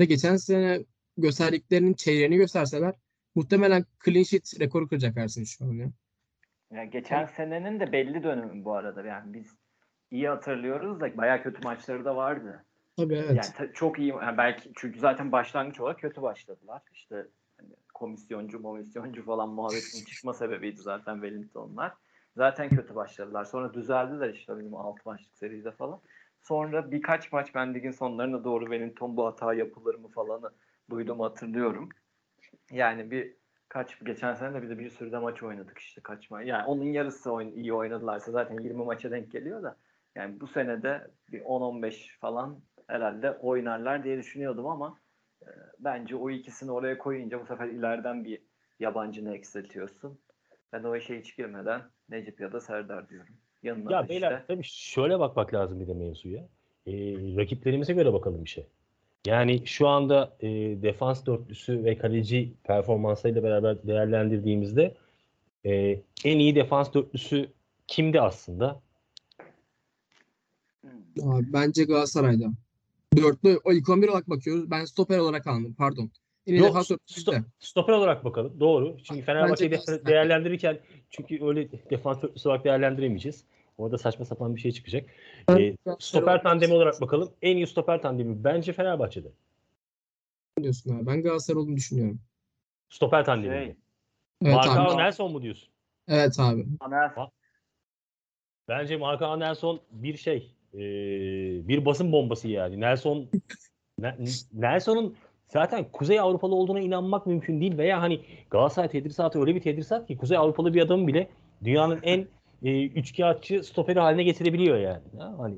[0.00, 0.84] Ve geçen sene
[1.16, 2.94] gösterdiklerinin çeyreğini gösterseler
[3.34, 5.90] muhtemelen clean sheet rekoru kıracak Ersin şu an ya.
[6.70, 9.02] Ya geçen senenin de belli dönümü bu arada.
[9.02, 9.56] Yani biz
[10.10, 12.64] iyi hatırlıyoruz da bayağı kötü maçları da vardı.
[12.96, 13.52] Tabii evet.
[13.60, 16.82] Yani çok iyi yani belki çünkü zaten başlangıç olarak kötü başladılar.
[16.92, 17.26] İşte
[17.94, 21.92] komisyoncu, komisyoncu falan muhabbetin çıkma sebebiydi zaten Wellington'lar.
[22.36, 23.44] Zaten kötü başladılar.
[23.44, 26.00] Sonra düzeldiler işte benim 6 maçlık seride falan.
[26.42, 30.50] Sonra birkaç maç ben ligin sonlarına doğru Wellington bu hata yapılır mı falanı
[30.90, 31.88] duydum hatırlıyorum.
[32.70, 33.36] Yani bir
[33.68, 36.46] kaç geçen sene de bir de bir sürü de maç oynadık işte kaç maç.
[36.46, 39.76] Yani onun yarısı oyun, iyi oynadılarsa zaten 20 maça denk geliyor da
[40.14, 44.98] yani bu sene de bir 10-15 falan herhalde oynarlar diye düşünüyordum ama
[45.84, 48.38] bence o ikisini oraya koyunca bu sefer ileriden bir
[48.80, 50.18] yabancını eksiltiyorsun.
[50.72, 53.34] Ben o işe hiç girmeden Necip ya da Serdar diyorum.
[53.62, 56.48] Yanına Ya beyler işte tabii şöyle bakmak lazım bir de mevzuya.
[56.86, 56.92] Ee,
[57.36, 58.66] rakiplerimize göre bakalım bir şey.
[59.26, 60.48] Yani şu anda e,
[60.82, 64.94] defans dörtlüsü ve kaleci performansıyla beraber değerlendirdiğimizde
[65.64, 67.48] e, en iyi defans dörtlüsü
[67.86, 68.80] kimdi aslında?
[71.22, 72.46] Abi, bence Galatasaray'da.
[73.16, 74.70] Dörtlü o ilk 11 olarak bakıyoruz.
[74.70, 75.74] Ben stoper olarak aldım.
[75.78, 76.10] Pardon.
[76.46, 78.60] Yine Yok, sto- stoper olarak bakalım.
[78.60, 78.96] Doğru.
[79.04, 83.44] Çünkü Fenerbahçe'yi de- de- değerlendirirken çünkü öyle defans dörtlüsü olarak değerlendiremeyeceğiz.
[83.78, 85.06] Orada saçma sapan bir şey çıkacak.
[85.48, 87.32] Ben- Ee, stoper tandemi olarak bakalım.
[87.42, 89.32] En iyi stoper tandemi bence Fenerbahçe'de.
[90.62, 91.06] diyorsun abi.
[91.06, 92.20] Ben Galatasaray olduğunu düşünüyorum.
[92.88, 93.54] Stoper tandemi.
[93.54, 93.76] Şey,
[94.42, 94.96] Evet Marka abi.
[94.96, 95.68] Nelson mu diyorsun?
[96.08, 96.66] Evet abi.
[96.80, 97.12] Aner
[98.68, 100.54] Bence Marka Nelson bir şey.
[100.74, 100.78] Ee,
[101.68, 102.80] bir basın bombası yani.
[102.80, 103.28] Nelson
[103.98, 104.16] Ne-
[104.52, 105.14] Nelson'un
[105.48, 110.16] zaten Kuzey Avrupalı olduğuna inanmak mümkün değil veya hani Galatasaray tedrisatı öyle bir tedrisat ki
[110.16, 111.28] Kuzey Avrupalı bir adamı bile
[111.64, 112.26] dünyanın en
[112.62, 115.02] e, üçkağıtçı stoperi haline getirebiliyor yani.
[115.18, 115.56] Ha, hani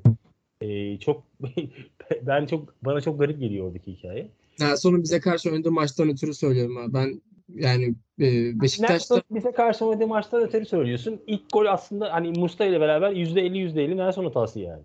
[0.60, 1.22] e, çok
[2.22, 4.28] ben çok bana çok garip geliyor oradaki hikaye.
[4.60, 6.94] Nelson'un bize karşı oynadığı maçtan ötürü söylüyorum abi.
[6.94, 11.20] Ben yani e, Beşiktaş'ta Nelson bize karşı oynadığı maçta öteri söylüyorsun.
[11.26, 14.82] İlk gol aslında hani Musta ile beraber %50 %50 Nelson hatası yani.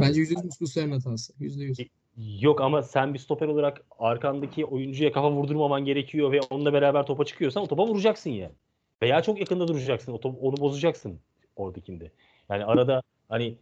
[0.00, 1.32] Bence %100 Muslusa'nın hatası.
[1.40, 1.88] %100.
[2.40, 7.24] Yok ama sen bir stoper olarak arkandaki oyuncuya kafa vurdurmaman gerekiyor ve onunla beraber topa
[7.24, 8.52] çıkıyorsan o topa vuracaksın yani.
[9.02, 10.12] Veya çok yakında duracaksın.
[10.12, 11.20] O top, onu bozacaksın
[11.56, 12.10] oradakinde.
[12.48, 13.56] Yani arada hani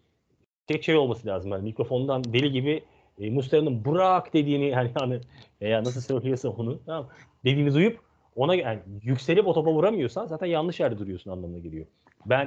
[0.66, 1.51] tek şey olması lazım.
[1.51, 2.85] Yani mikrofondan deli gibi
[3.21, 5.21] e, Mustafa'nın bırak dediğini hani hani
[5.61, 7.09] veya nasıl söylüyorsa onu tamam
[7.45, 8.01] dediğini duyup
[8.37, 11.87] ona yani yükselip o topa vuramıyorsan zaten yanlış yerde duruyorsun anlamına geliyor.
[12.27, 12.47] Ben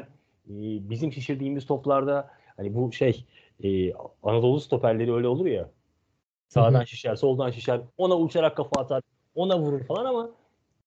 [0.50, 0.56] e,
[0.90, 3.26] bizim şişirdiğimiz toplarda hani bu şey
[3.64, 5.70] e, Anadolu stoperleri öyle olur ya
[6.54, 7.82] Sağdan şişer, soldan şişer.
[7.98, 9.02] Ona uçarak kafa atar.
[9.36, 10.30] Ona vurur falan ama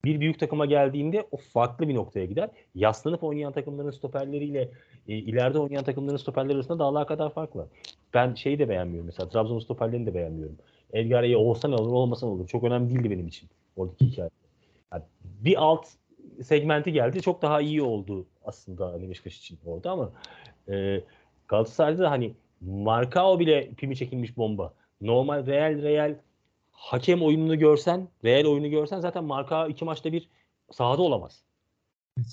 [0.05, 2.49] bir büyük takıma geldiğinde o farklı bir noktaya gider.
[2.75, 4.71] Yaslanıp oynayan takımların stoperleriyle
[5.07, 7.67] e, ileride oynayan takımların stoperleri arasında dağlar kadar fark var.
[8.13, 9.29] Ben şeyi de beğenmiyorum mesela.
[9.29, 10.57] Trabzon stoperlerini de beğenmiyorum.
[10.93, 12.47] Elgare'ye olsa ne olur olmasa ne olur.
[12.47, 14.29] Çok önemli değildi benim için oradaki hikaye.
[14.93, 15.87] Yani bir alt
[16.43, 17.21] segmenti geldi.
[17.21, 20.11] Çok daha iyi oldu aslında hani Beşiktaş için orada ama
[20.69, 21.01] e,
[21.47, 26.15] Galatasaray'da da hani Markao bile pimi çekilmiş bomba normal real real
[26.71, 30.29] hakem oyununu görsen, real oyunu görsen zaten marka iki maçta bir
[30.71, 31.43] sahada olamaz.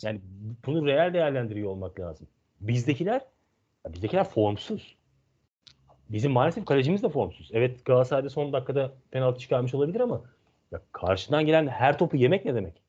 [0.03, 0.21] Yani
[0.67, 2.27] bunu real değerlendiriyor olmak lazım.
[2.61, 3.21] Bizdekiler
[3.89, 4.97] bizdekiler formsuz.
[6.09, 7.51] Bizim maalesef kalecimiz de formsuz.
[7.53, 10.23] Evet Galatasaray'da son dakikada penaltı çıkarmış olabilir ama
[10.73, 12.83] ya karşıdan gelen her topu yemek ne demek?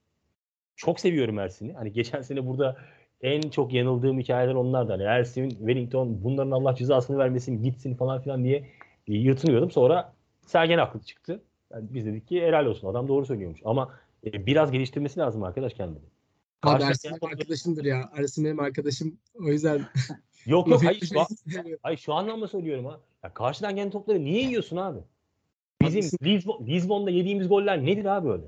[0.76, 1.74] Çok seviyorum Ersin'i.
[1.74, 2.78] Hani geçen sene burada
[3.21, 4.91] en çok yanıldığım hikayeler onlardan.
[4.91, 8.67] Hani Ersin, Wellington bunların Allah cezasını vermesin gitsin falan filan diye
[9.08, 9.71] yırtınıyordum.
[9.71, 10.13] Sonra
[10.45, 11.43] Sergen haklı çıktı.
[11.73, 13.62] Yani biz dedik ki helal olsun adam doğru söylüyormuş.
[13.65, 13.93] Ama
[14.25, 15.99] e, biraz geliştirmesi lazım arkadaş kendini.
[16.63, 18.10] Abi Ersin benim arkadaşımdır ya.
[18.17, 19.17] Ersin benim arkadaşım.
[19.39, 19.82] O yüzden
[20.45, 21.28] Yok yok hayır şu, an,
[21.84, 22.99] hayır şu anlamda söylüyorum ha.
[23.23, 24.99] Ya karşıdan gelen topları niye yiyorsun abi?
[25.82, 26.01] Bizim.
[26.23, 28.43] Lisbon, Lisbon'da yediğimiz goller nedir abi öyle?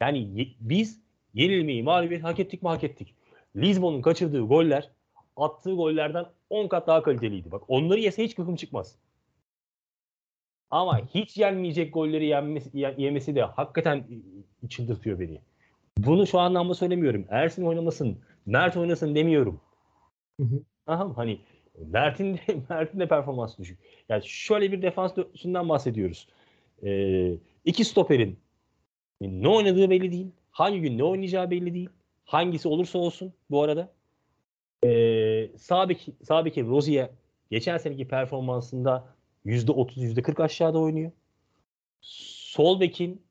[0.00, 1.00] Yani ye- biz
[1.34, 3.14] yenilmeyi, mağlubiyeti hak ettik mi hak ettik.
[3.56, 4.90] Lisbon'un kaçırdığı goller
[5.36, 7.52] attığı gollerden 10 kat daha kaliteliydi.
[7.52, 8.96] Bak onları yese hiç gıkım çıkmaz.
[10.70, 14.04] Ama hiç yenmeyecek golleri yenmesi, ye- yemesi de hakikaten
[14.64, 15.40] e, çıldırtıyor beni.
[15.98, 17.26] Bunu şu anlamda söylemiyorum.
[17.28, 19.60] Ersin oynamasın, Mert oynasın demiyorum.
[20.40, 20.62] Hı hı.
[20.86, 21.40] Aha, hani
[21.86, 23.78] Mert'in de, Mert'in de performansı düşük.
[24.08, 26.28] Yani şöyle bir defans dörtlüsünden bahsediyoruz.
[26.84, 28.38] Ee, iki stoperin
[29.20, 30.30] ne oynadığı belli değil.
[30.50, 31.88] Hangi gün ne oynayacağı belli değil.
[32.24, 33.92] Hangisi olursa olsun bu arada.
[34.84, 37.10] Ee, sağ bek, sağ Rozier
[37.50, 39.04] geçen seneki performansında
[39.44, 41.12] %30 %40 aşağıda oynuyor.
[42.00, 43.22] Sol bekin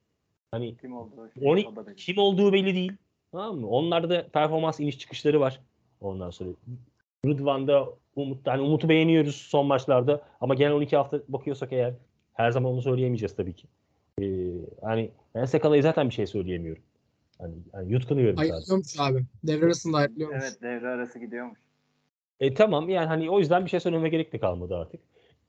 [0.51, 1.29] hani kim oldu?
[1.41, 1.95] Oni- O da belli.
[1.95, 2.91] kim olduğu belli değil.
[3.31, 3.67] Tamam mı?
[3.67, 5.59] Onlarda da performans iniş çıkışları var.
[6.01, 6.49] Ondan sonra
[7.25, 11.93] Rıdvan'da Umut, yani Umut'u beğeniyoruz son maçlarda ama genel 12 hafta bakıyorsak eğer
[12.33, 13.67] her zaman onu söyleyemeyeceğiz tabii ki.
[14.21, 14.25] Ee,
[14.81, 16.83] hani ben Sakala'yı zaten bir şey söyleyemiyorum.
[17.37, 18.39] Hani, hani yutkunuyorum.
[18.39, 19.25] Ayrılıyormuş abi.
[19.43, 20.37] Devre arasında ayrılıyormuş.
[20.41, 21.59] Evet devre arası gidiyormuş.
[22.39, 25.01] E tamam yani hani o yüzden bir şey söylememe gerek de kalmadı artık.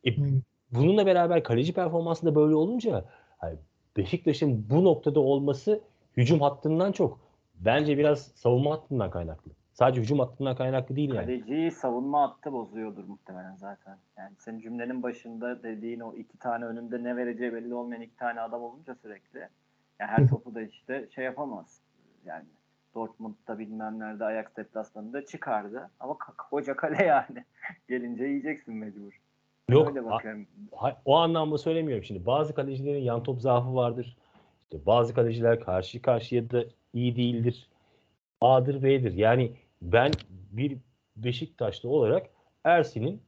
[0.04, 0.22] E, Hı.
[0.70, 3.04] bununla beraber kaleci performansı da böyle olunca
[3.38, 3.58] hani
[3.96, 5.80] Beşiktaş'ın bu noktada olması
[6.16, 7.20] hücum hattından çok
[7.54, 9.52] bence biraz savunma hattından kaynaklı.
[9.72, 11.26] Sadece hücum hattından kaynaklı değil yani.
[11.26, 13.98] Kaleciyi savunma hattı bozuyordur muhtemelen zaten.
[14.18, 18.40] Yani senin cümlenin başında dediğin o iki tane önünde ne vereceği belli olmayan iki tane
[18.40, 19.48] adam olunca sürekli
[20.00, 21.80] yani her topu da işte şey yapamaz.
[22.26, 22.44] Yani
[22.94, 25.90] Dortmund'da bilmem nerede Ajax deplasmanında çıkardı.
[26.00, 26.16] Ama
[26.50, 27.44] koca kale yani.
[27.88, 29.20] Gelince yiyeceksin mecbur.
[29.70, 30.46] Yok Öyle a- bakıyorum.
[30.76, 32.26] ha- o anlamda söylemiyorum şimdi.
[32.26, 34.16] Bazı kalecilerin yan top zaafı vardır.
[34.62, 37.68] İşte bazı kaleciler karşı karşıya da iyi değildir.
[38.40, 39.12] A'dır B'dir.
[39.12, 39.52] Yani
[39.82, 40.10] ben
[40.52, 40.78] bir
[41.16, 42.26] Beşiktaşlı olarak
[42.64, 43.22] Ersin'in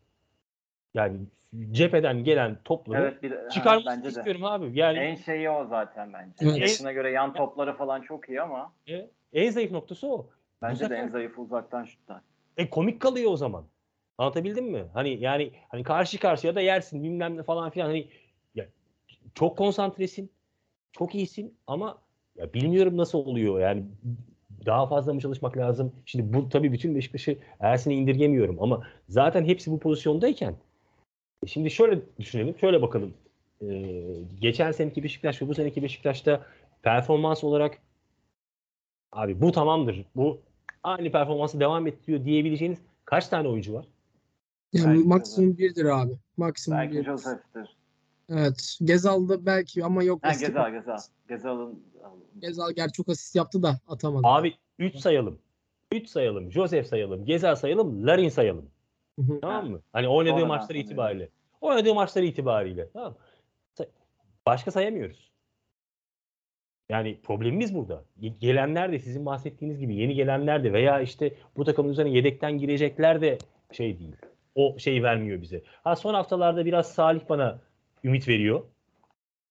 [0.97, 1.19] yani
[1.71, 4.09] cepheden gelen topları Evet bir ha, çıkarmasını bence de.
[4.09, 4.79] istiyorum abi.
[4.79, 6.33] Yani En şeyi o zaten bence.
[6.41, 6.59] Evet.
[6.59, 10.31] Yaşına göre yan topları falan çok iyi ama e, en zayıf noktası o.
[10.63, 12.21] bence de sefer- en zayıfı uzaktan şutlar.
[12.57, 13.65] E komik kalıyor o zaman.
[14.19, 14.85] Anlatabildim mi?
[14.95, 18.09] Hani yani hani karşı karşıya da yersin bilmem ne falan filan hani
[18.55, 18.67] ya
[19.35, 20.31] çok konsantresin,
[20.93, 21.99] çok iyisin ama
[22.37, 23.61] ya bilmiyorum nasıl oluyor.
[23.61, 23.85] Yani
[24.67, 25.93] daha fazla mı çalışmak lazım?
[26.07, 30.55] Şimdi bu tabii bütün Beşiktaş'ı Ersin'e indirgemiyorum ama zaten hepsi bu pozisyondayken
[31.47, 33.15] şimdi şöyle düşünelim, şöyle bakalım.
[33.63, 34.05] Ee,
[34.41, 36.47] geçen seneki Beşiktaş ve bu seneki Beşiktaş'ta
[36.83, 37.79] performans olarak
[39.13, 40.05] abi bu tamamdır.
[40.17, 40.41] Bu
[40.83, 43.87] aynı performansı devam ettiriyor diyebileceğiniz kaç tane oyuncu var?
[44.73, 45.09] Yani Belki de.
[45.09, 46.13] maksimum birdir abi.
[46.37, 47.05] Maksimum Belki bir.
[47.05, 47.77] Joseph'tir.
[48.29, 48.79] Evet.
[48.85, 50.19] Gezal'da belki ama yok.
[50.23, 50.99] Ha Gezal Gezal.
[51.29, 51.83] Gezal'ın
[52.39, 54.27] Gezal gerçi çok asist yaptı da atamadı.
[54.27, 55.39] Abi 3 sayalım.
[55.93, 56.53] 3 sayalım.
[56.53, 57.25] Joseph sayalım.
[57.25, 58.07] Gezal sayalım.
[58.07, 58.71] Larin sayalım.
[59.41, 59.81] Tamam mı?
[59.93, 61.29] Hani oynadığı Sonradan maçlar itibariyle.
[61.67, 62.89] Oynadığı maçlar itibariyle.
[62.93, 63.15] Tamam
[64.47, 65.31] Başka sayamıyoruz.
[66.91, 68.05] Yani problemimiz burada.
[68.21, 72.59] Ge- Gelenler de sizin bahsettiğiniz gibi yeni gelenler de veya işte bu takımın üzerine yedekten
[72.59, 73.39] girecekler de
[73.73, 74.17] şey değil.
[74.55, 75.63] O şeyi vermiyor bize.
[75.85, 77.61] Ha son haftalarda biraz Salih bana
[78.05, 78.63] ümit veriyor.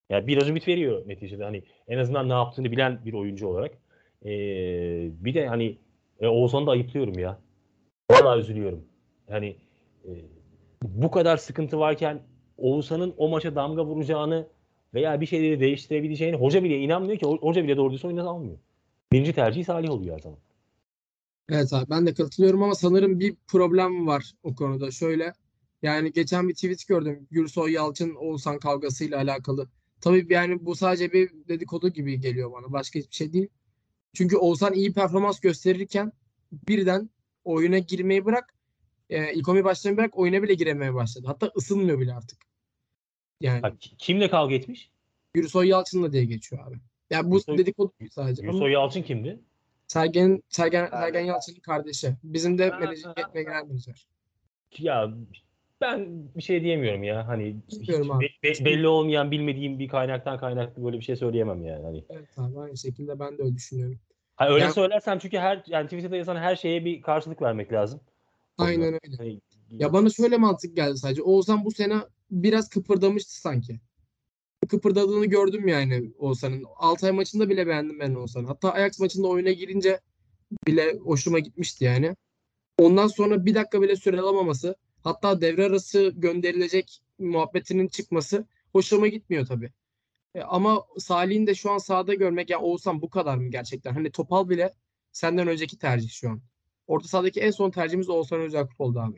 [0.09, 1.43] Yani biraz ümit veriyor neticede.
[1.43, 3.71] Hani en azından ne yaptığını bilen bir oyuncu olarak.
[4.25, 4.29] Ee,
[5.25, 5.77] bir de hani
[6.19, 7.39] e, Oğuzhan'ı da ayıplıyorum ya.
[8.11, 8.85] Vallahi üzülüyorum.
[9.29, 9.55] Yani
[10.05, 10.11] e,
[10.89, 12.21] bu kadar sıkıntı varken
[12.57, 14.47] Oğuzhan'ın o maça damga vuracağını
[14.93, 17.25] veya bir şeyleri değiştirebileceğini hoca bile inanmıyor ki.
[17.25, 18.57] Ho- Hoca bile doğru düzgün almıyor.
[19.11, 20.39] Birinci tercihi Salih oluyor her zaman.
[21.49, 24.91] Evet abi ben de katılıyorum ama sanırım bir problem var o konuda.
[24.91, 25.33] Şöyle
[25.81, 27.27] yani geçen bir tweet gördüm.
[27.31, 29.67] Gürsoy Yalçın Oğuzhan kavgasıyla alakalı.
[30.01, 32.71] Tabii yani bu sadece bir dedikodu gibi geliyor bana.
[32.73, 33.47] Başka hiçbir şey değil.
[34.13, 36.11] Çünkü Oğuzhan iyi performans gösterirken
[36.51, 37.09] birden
[37.43, 38.54] oyuna girmeyi bırak
[39.09, 41.23] e, ilk 11 başlamayı bırak oyuna bile giremeye başladı.
[41.27, 42.39] Hatta ısınmıyor bile artık.
[43.41, 44.89] Yani Ha, ki- kimle kavga etmiş?
[45.33, 46.75] Gürsoy Yalçın'la diye geçiyor abi.
[47.09, 48.41] Yani bu Gürsoy- dedikodu sadece.
[48.43, 49.39] Ama- Yusuf Yalçın kimdi?
[49.87, 51.21] Sergen, Sergen, Sergen.
[51.21, 52.15] Yalçın'ın kardeşi.
[52.23, 53.31] Bizim de Ha, menajer, ha.
[53.35, 54.07] ve genel menajer.
[54.79, 55.13] Ya
[55.81, 57.27] ben bir şey diyemiyorum ya.
[57.27, 58.09] Hani hiç abi.
[58.09, 61.83] be- be- belli olmayan bilmediğim bir kaynaktan kaynaklı böyle bir şey söyleyemem yani.
[61.85, 63.99] Hani Evet abi aynı şekilde ben de öyle düşünüyorum.
[64.35, 67.99] Ha, öyle Ya- söylersem çünkü her yani Twitter'da yazan her şeye bir karşılık vermek lazım.
[68.57, 69.39] Aynen öyle.
[69.69, 71.21] Ya bana şöyle mantık geldi sadece.
[71.21, 71.95] Oğuzhan bu sene
[72.31, 73.79] biraz kıpırdamıştı sanki.
[74.69, 76.63] Kıpırdadığını gördüm yani Oğuzhan'ın.
[76.75, 78.47] Altay maçında bile beğendim ben Oğuzhan'ı.
[78.47, 79.99] Hatta Ajax maçında oyuna girince
[80.67, 82.15] bile hoşuma gitmişti yani.
[82.77, 89.45] Ondan sonra bir dakika bile süre alamaması, hatta devre arası gönderilecek muhabbetinin çıkması hoşuma gitmiyor
[89.45, 89.71] tabii.
[90.35, 93.93] E, ama Salih'in de şu an sahada görmek ya Oğuzhan bu kadar mı gerçekten?
[93.93, 94.73] Hani Topal bile
[95.11, 96.41] senden önceki tercih şu an.
[96.87, 99.17] Orta sahadaki en son tercihimiz Oğuzhan Özakup oldu abi.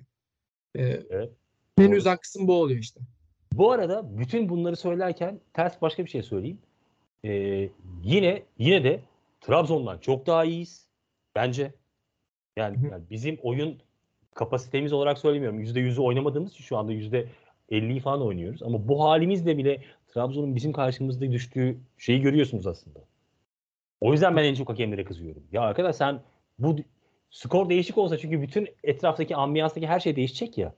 [0.76, 1.32] E, Evet.
[1.80, 1.96] Doğru.
[1.96, 3.00] üzen kısım bu oluyor işte.
[3.54, 6.60] Bu arada bütün bunları söylerken ters başka bir şey söyleyeyim.
[7.26, 7.70] Ee,
[8.04, 9.02] yine yine de
[9.42, 10.88] Trabzon'dan çok daha iyiyiz
[11.36, 11.74] bence.
[12.58, 12.92] Yani, Hı hı.
[12.92, 13.78] yani bizim oyun
[14.36, 15.60] kapasitemiz olarak söylemiyorum.
[15.64, 18.64] %100'ü oynamadığımız için şu anda %50'yi falan oynuyoruz.
[18.64, 23.00] Ama bu halimizle bile Trabzon'un bizim karşımızda düştüğü şeyi görüyorsunuz aslında.
[24.02, 25.44] O yüzden ben en çok hakemlere kızıyorum.
[25.52, 26.22] Ya arkadaş sen
[26.60, 26.76] bu
[27.30, 30.74] skor değişik olsa çünkü bütün etraftaki ambiyanstaki her şey değişecek ya.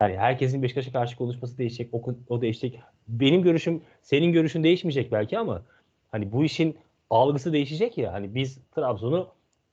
[0.00, 2.80] Yani herkesin Beşiktaş'a karşı konuşması değişecek, o, o değişecek.
[3.08, 5.62] Benim görüşüm, senin görüşün değişmeyecek belki ama
[6.10, 6.76] hani bu işin
[7.10, 8.12] algısı değişecek ya.
[8.12, 9.28] Hani biz Trabzon'u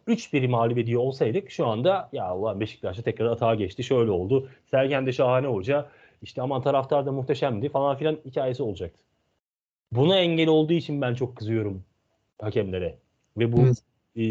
[0.08, 4.50] 3-1 mağlup ediyor olsaydık şu anda ya Allah Beşiktaş'ta tekrar atağa geçti, şöyle oldu.
[4.72, 5.90] Sergen de şahane hoca,
[6.22, 9.04] işte aman taraftar da muhteşemdi falan filan hikayesi olacaktı.
[9.92, 11.84] Buna engel olduğu için ben çok kızıyorum
[12.42, 12.98] hakemlere
[13.38, 13.84] ve bu Evet.
[14.16, 14.24] e,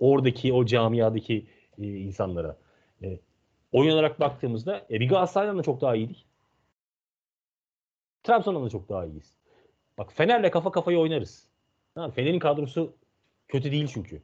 [0.00, 1.46] oradaki o camiadaki
[1.78, 2.56] e, insanlara.
[3.02, 3.18] E,
[3.72, 6.26] oyun olarak baktığımızda e, bir Galatasaray'dan da çok daha iyiydik.
[8.22, 9.36] Trabzon'dan da çok daha iyiyiz.
[9.98, 11.48] Bak Fener'le kafa kafaya oynarız.
[11.94, 12.96] Ha, Fener'in kadrosu
[13.48, 14.22] kötü değil çünkü.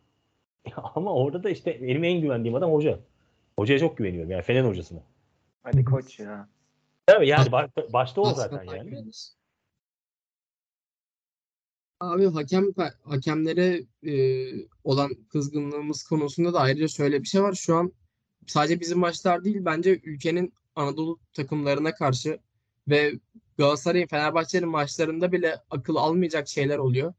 [0.95, 2.99] Ama orada da işte benim en güvendiğim adam hoca.
[3.57, 5.01] Hocaya çok güveniyorum yani Fener hocasına.
[5.65, 6.49] Ali Koç ya.
[7.07, 9.05] Tabii yani ba- başta o zaten yani.
[12.03, 12.73] Abi hakem
[13.05, 14.13] hakemlere e,
[14.85, 17.53] olan kızgınlığımız konusunda da ayrıca şöyle bir şey var.
[17.53, 17.93] Şu an
[18.47, 22.39] sadece bizim maçlar değil bence ülkenin Anadolu takımlarına karşı
[22.89, 23.13] ve
[23.59, 27.15] Galatasaray'ın Fenerbahçe'nin maçlarında bile akıl almayacak şeyler oluyor.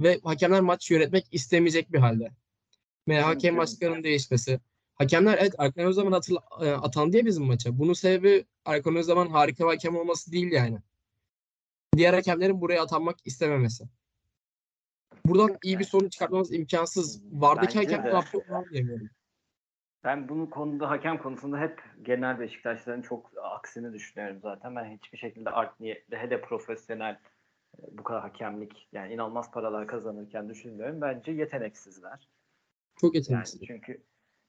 [0.00, 2.30] Ve hakemler maç yönetmek istemeyecek bir halde.
[3.08, 3.58] Ve hakem Mümkün.
[3.58, 4.60] başkanının değişmesi.
[4.94, 7.78] Hakemler evet Erkan Özdaman atıl, e, atandı ya bizim maça.
[7.78, 10.78] Bunun sebebi Erkan Özdaman harika bir hakem olması değil yani.
[11.96, 13.84] Diğer hakemlerin buraya atanmak istememesi.
[15.28, 17.22] Buradan iyi bir sonuç çıkartmamız imkansız.
[17.32, 18.10] Vardaki Bence hakem de.
[18.10, 19.08] ne yapıyor onu diyemiyorum.
[20.04, 24.76] Ben bunun konuda hakem konusunda hep genel Beşiktaşların çok aksini düşünüyorum zaten.
[24.76, 27.12] Ben hiçbir şekilde art niyetli hele profesyonel
[27.78, 31.00] e, bu kadar hakemlik yani inanılmaz paralar kazanırken düşünmüyorum.
[31.00, 32.28] Bence yeteneksizler.
[32.96, 33.60] Çok Yani yeteneksiz.
[33.66, 34.02] çünkü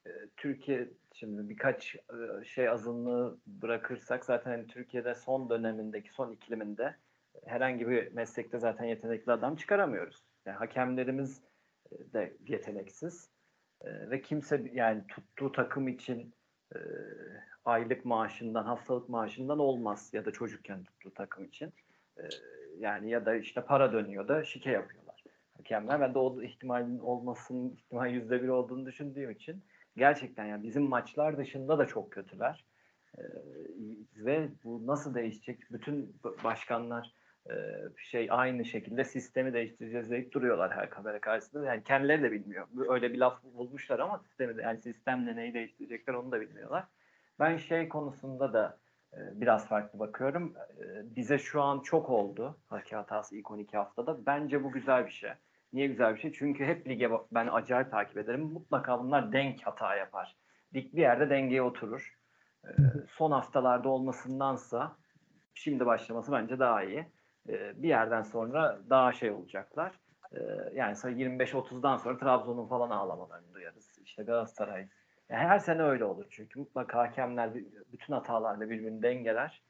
[0.06, 6.96] e, Türkiye şimdi birkaç e, şey azınlığı bırakırsak zaten hani Türkiye'de son dönemindeki son ikliminde
[7.46, 10.27] herhangi bir meslekte zaten yetenekli adam çıkaramıyoruz.
[10.48, 11.42] Yani hakemlerimiz
[11.92, 13.30] e, de yeteneksiz.
[13.80, 16.34] E, ve kimse yani tuttuğu takım için
[16.74, 16.78] e,
[17.64, 21.74] aylık maaşından, haftalık maaşından olmaz ya da çocukken tuttuğu takım için.
[22.78, 25.24] Yani ya da işte para dönüyor da şike yapıyorlar.
[25.56, 29.64] Hakemler ben de o ihtimalin olmasının ihtimal yüzde bir olduğunu düşündüğüm için
[29.96, 32.64] gerçekten yani bizim maçlar dışında da çok kötüler.
[33.18, 33.22] E,
[34.16, 35.60] ve bu nasıl değişecek?
[35.70, 37.14] Bütün başkanlar
[37.96, 41.66] şey aynı şekilde sistemi değiştireceğiz deyip duruyorlar her kamera karşısında.
[41.66, 42.66] Yani kendileri de bilmiyor.
[42.88, 46.84] Öyle bir laf bulmuşlar ama sistemi de, yani sistemle neyi değiştirecekler onu da bilmiyorlar.
[47.38, 48.78] Ben şey konusunda da
[49.12, 50.54] e, biraz farklı bakıyorum.
[50.80, 54.26] E, bize şu an çok oldu haki hatası ilk 12 haftada.
[54.26, 55.30] Bence bu güzel bir şey.
[55.72, 56.32] Niye güzel bir şey?
[56.32, 58.40] Çünkü hep lige ben acayip takip ederim.
[58.40, 60.36] Mutlaka bunlar denk hata yapar.
[60.74, 62.18] Lig bir yerde dengeye oturur.
[62.64, 62.70] E,
[63.08, 64.96] son haftalarda olmasındansa
[65.54, 67.06] şimdi başlaması bence daha iyi.
[67.48, 69.92] E, bir yerden sonra daha şey olacaklar.
[70.32, 70.38] E,
[70.74, 73.98] yani 25-30'dan sonra Trabzon'un falan ağlamalarını duyarız.
[74.04, 74.88] İşte Galatasaray.
[75.28, 77.50] Yani her sene öyle olur çünkü mutlaka hakemler
[77.92, 79.62] bütün hatalarla birbirini dengeler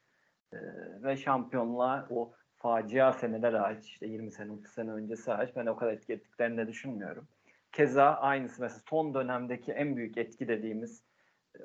[0.53, 0.57] e,
[1.03, 5.75] ve şampiyonluğa o facia seneler hariç işte 20 sene 30 sene öncesi hariç ben o
[5.75, 7.27] kadar etki ettiklerini de düşünmüyorum.
[7.71, 11.03] Keza aynısı mesela son dönemdeki en büyük etki dediğimiz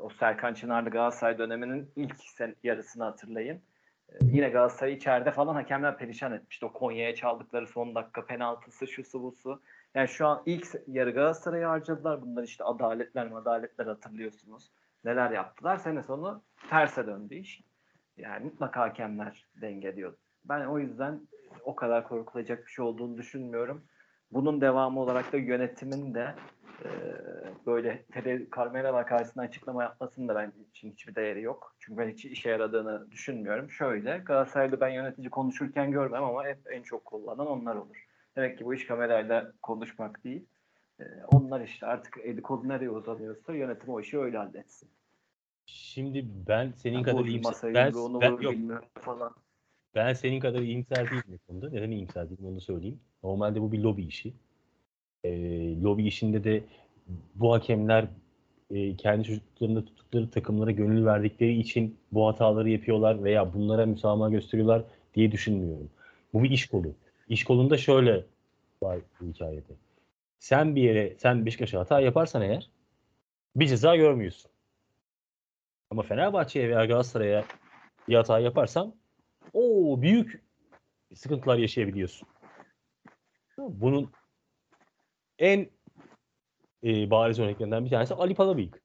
[0.01, 3.74] o Serkan Çınarlı Galatasaray döneminin ilk sen yarısını hatırlayın ee,
[4.21, 6.67] yine Galatasaray içeride falan hakemler perişan etmişti.
[6.67, 9.63] O Konya'ya çaldıkları son dakika penaltısı, şusu busu.
[9.95, 12.23] Yani şu an ilk yarı Galatasaray'ı harcadılar.
[12.23, 14.71] Bunlar işte adaletler adaletler hatırlıyorsunuz.
[15.05, 15.77] Neler yaptılar.
[15.77, 17.63] Sene sonu terse döndü iş.
[18.17, 20.17] Yani mutlaka hakemler dengeliyor.
[20.45, 21.21] Ben o yüzden
[21.65, 23.85] o kadar korkulacak bir şey olduğunu düşünmüyorum.
[24.33, 26.35] Bunun devamı olarak da yönetimin de
[26.85, 26.91] e,
[27.67, 31.75] böyle tele, kameralar karşısında açıklama yapmasının da ben için hiçbir değeri yok.
[31.79, 33.71] Çünkü ben hiç işe yaradığını düşünmüyorum.
[33.71, 38.07] Şöyle Galatasaray'da ben yönetici konuşurken görmem ama hep en çok kullanan onlar olur.
[38.37, 40.45] Demek ki bu iş kamerayla konuşmak değil.
[41.01, 44.89] E, onlar işte artık eli kolu nereye uzanıyorsa yönetim o işi öyle halletsin.
[45.67, 48.85] Şimdi ben senin yani kadar iyimser ben, onu ben, yok.
[48.95, 49.35] falan.
[49.95, 51.71] Ben senin kadar iyimser değilim bu konuda.
[51.71, 53.01] Neden iyimser değilim onu söyleyeyim.
[53.23, 54.35] Normalde bu bir lobi işi.
[55.25, 55.31] E,
[55.83, 56.65] lobi işinde de
[57.35, 58.07] bu hakemler
[58.71, 64.85] e, kendi çocuklarında tuttukları takımlara gönül verdikleri için bu hataları yapıyorlar veya bunlara müsamaha gösteriyorlar
[65.15, 65.91] diye düşünmüyorum.
[66.35, 66.95] Bu bir iş kolu.
[67.29, 68.25] İş kolunda şöyle
[68.83, 69.75] var bu hikayede.
[70.39, 72.71] Sen bir yere, sen Beşiktaş'a hata yaparsan eğer
[73.57, 74.51] bir ceza görmüyorsun.
[75.91, 77.45] Ama Fenerbahçe'ye veya Galatasaray'a
[78.09, 78.95] bir hata yaparsan
[79.53, 79.63] o
[80.03, 80.43] büyük
[81.15, 82.29] sıkıntılar yaşayabiliyorsun.
[83.59, 84.11] Bunun
[85.39, 85.71] en
[86.85, 88.83] e, bariz örneklerinden bir tanesi Ali Palabıyık.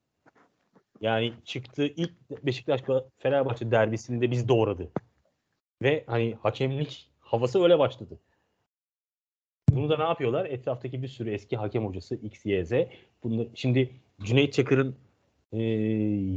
[1.01, 2.13] Yani çıktığı ilk
[2.45, 2.81] Beşiktaş
[3.17, 4.91] Fenerbahçe derbisinde biz doğradı.
[5.81, 8.19] Ve hani hakemlik havası öyle başladı.
[9.69, 10.45] Bunu da ne yapıyorlar?
[10.45, 12.71] Etraftaki bir sürü eski hakem hocası X, Y, Z.
[13.23, 13.89] Bunlar, şimdi
[14.21, 14.95] Cüneyt Çakır'ın
[15.51, 15.61] e,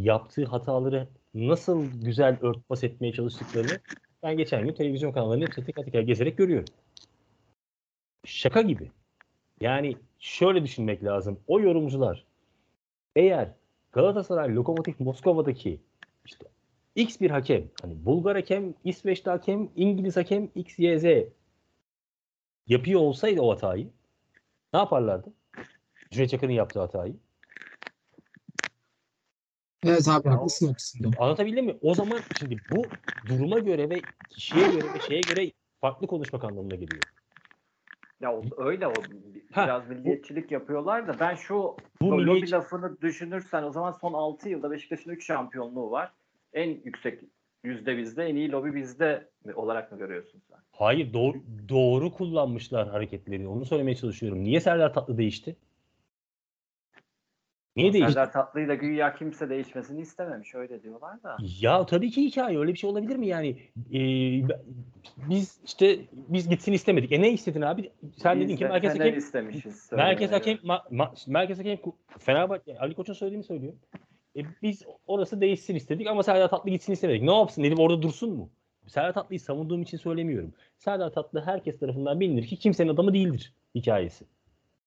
[0.02, 3.80] yaptığı hataları nasıl güzel örtbas etmeye çalıştıklarını
[4.22, 6.74] ben geçen gün televizyon kanallarını teker teker gezerek görüyorum.
[8.24, 8.90] Şaka gibi.
[9.62, 11.40] Yani şöyle düşünmek lazım.
[11.46, 12.24] O yorumcular
[13.16, 13.48] eğer
[13.92, 15.80] Galatasaray Lokomotiv Moskova'daki
[16.24, 16.46] işte
[16.94, 21.04] X bir hakem, hani Bulgar hakem, İsveçli hakem, İngiliz hakem, X, Y, Z
[22.66, 23.90] yapıyor olsaydı o hatayı
[24.72, 25.32] ne yaparlardı?
[26.10, 27.16] Cüneyt Çakır'ın yaptığı hatayı.
[29.84, 31.16] Evet abi haklısın kısımda.
[31.18, 31.76] Anlatabildim mi?
[31.82, 32.84] O zaman şimdi bu
[33.28, 34.00] duruma göre ve
[34.30, 37.02] kişiye göre ve şeye göre farklı konuşmak anlamına geliyor.
[38.23, 38.93] Ya o, öyle o
[39.53, 44.12] Ha, biraz milliyetçilik yapıyorlar da ben şu Bu lobi milliyetçi- lafını düşünürsen o zaman son
[44.12, 46.12] 6 yılda Beşiktaş'ın 3 şampiyonluğu var.
[46.53, 47.20] En yüksek
[47.64, 50.59] yüzde bizde en iyi lobi bizde olarak mı görüyorsun sen?
[50.73, 51.37] Hayır doğru,
[51.68, 53.49] doğru kullanmışlar hareketleri.
[53.49, 54.45] Onu söylemeye çalışıyorum.
[54.45, 55.57] Niye Serdar Tatlı değişti?
[57.77, 58.12] Niye değişti?
[58.12, 61.37] Serdar Tatlı'yla güya kimse değişmesini istememiş öyle diyorlar da.
[61.61, 62.59] Ya tabii ki hikaye.
[62.59, 63.57] Öyle bir şey olabilir mi yani?
[63.95, 64.49] Ee,
[65.31, 67.12] biz işte biz gitsin istemedik.
[67.12, 67.91] E ne istedin abi?
[68.16, 69.93] Sen Biz dedin ki merkez hakem istemişiz.
[69.93, 71.79] merkez hakem ma, ma- merkez hakem
[72.18, 73.73] Fenerbahçe Ali Koç'un söylediğini söylüyor.
[74.37, 77.23] E, biz orası değişsin istedik ama Serdar Tatlı gitsin istemedik.
[77.23, 78.51] Ne yapsın dedim orada dursun mu?
[78.87, 80.53] Serdar Tatlı'yı savunduğum için söylemiyorum.
[80.79, 84.25] Serdar Tatlı herkes tarafından bilinir ki kimsenin adamı değildir hikayesi.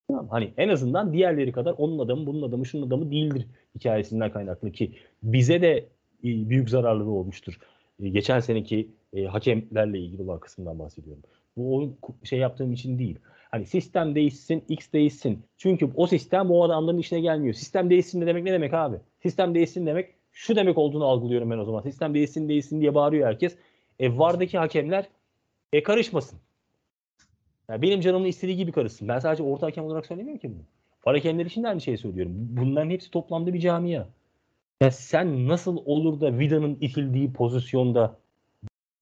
[0.07, 3.45] Tamam, hani en azından diğerleri kadar onun adamı, bunun adamı, şunun adamı değildir
[3.75, 4.93] hikayesinden kaynaklı ki
[5.23, 5.77] bize de
[6.23, 7.59] e, büyük zararları olmuştur.
[7.99, 11.23] E, geçen seneki e, hakemlerle ilgili olan kısımdan bahsediyorum.
[11.57, 13.19] Bu oyun şey yaptığım için değil.
[13.51, 15.43] Hani sistem değişsin, X değişsin.
[15.57, 17.53] Çünkü o sistem o adamların işine gelmiyor.
[17.53, 18.97] Sistem değişsin de demek ne demek abi?
[19.23, 21.81] Sistem değişsin demek şu demek olduğunu algılıyorum ben o zaman.
[21.81, 23.57] Sistem değişsin değişsin diye bağırıyor herkes.
[23.99, 25.05] E, VAR'daki hakemler
[25.73, 26.39] E karışmasın.
[27.69, 29.07] Ya benim canımın istediği gibi karışsın.
[29.07, 30.63] Ben sadece orta hakem olarak söylemiyorum ki bunu.
[31.05, 32.33] Var hakemler için de aynı şeyi söylüyorum.
[32.35, 34.05] Bunların hepsi toplamda bir camia.
[34.81, 38.17] Ya sen nasıl olur da Vida'nın itildiği pozisyonda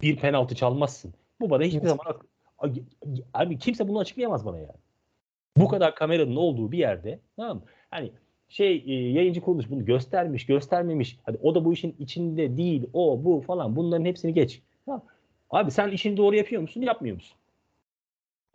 [0.01, 1.13] bir penaltı çalmazsın?
[1.41, 2.21] Bu bana hiçbir zaman
[3.33, 4.77] abi kimse bunu açıklayamaz bana yani.
[5.57, 7.63] Bu kadar kameranın olduğu bir yerde tamam mı?
[7.91, 8.11] Hani
[8.49, 11.19] şey e, yayıncı kuruluş bunu göstermiş, göstermemiş.
[11.23, 13.75] Hadi o da bu işin içinde değil, o bu falan.
[13.75, 14.61] Bunların hepsini geç.
[14.85, 15.03] Tamam.
[15.49, 17.37] Abi sen işini doğru yapıyor musun, yapmıyor musun?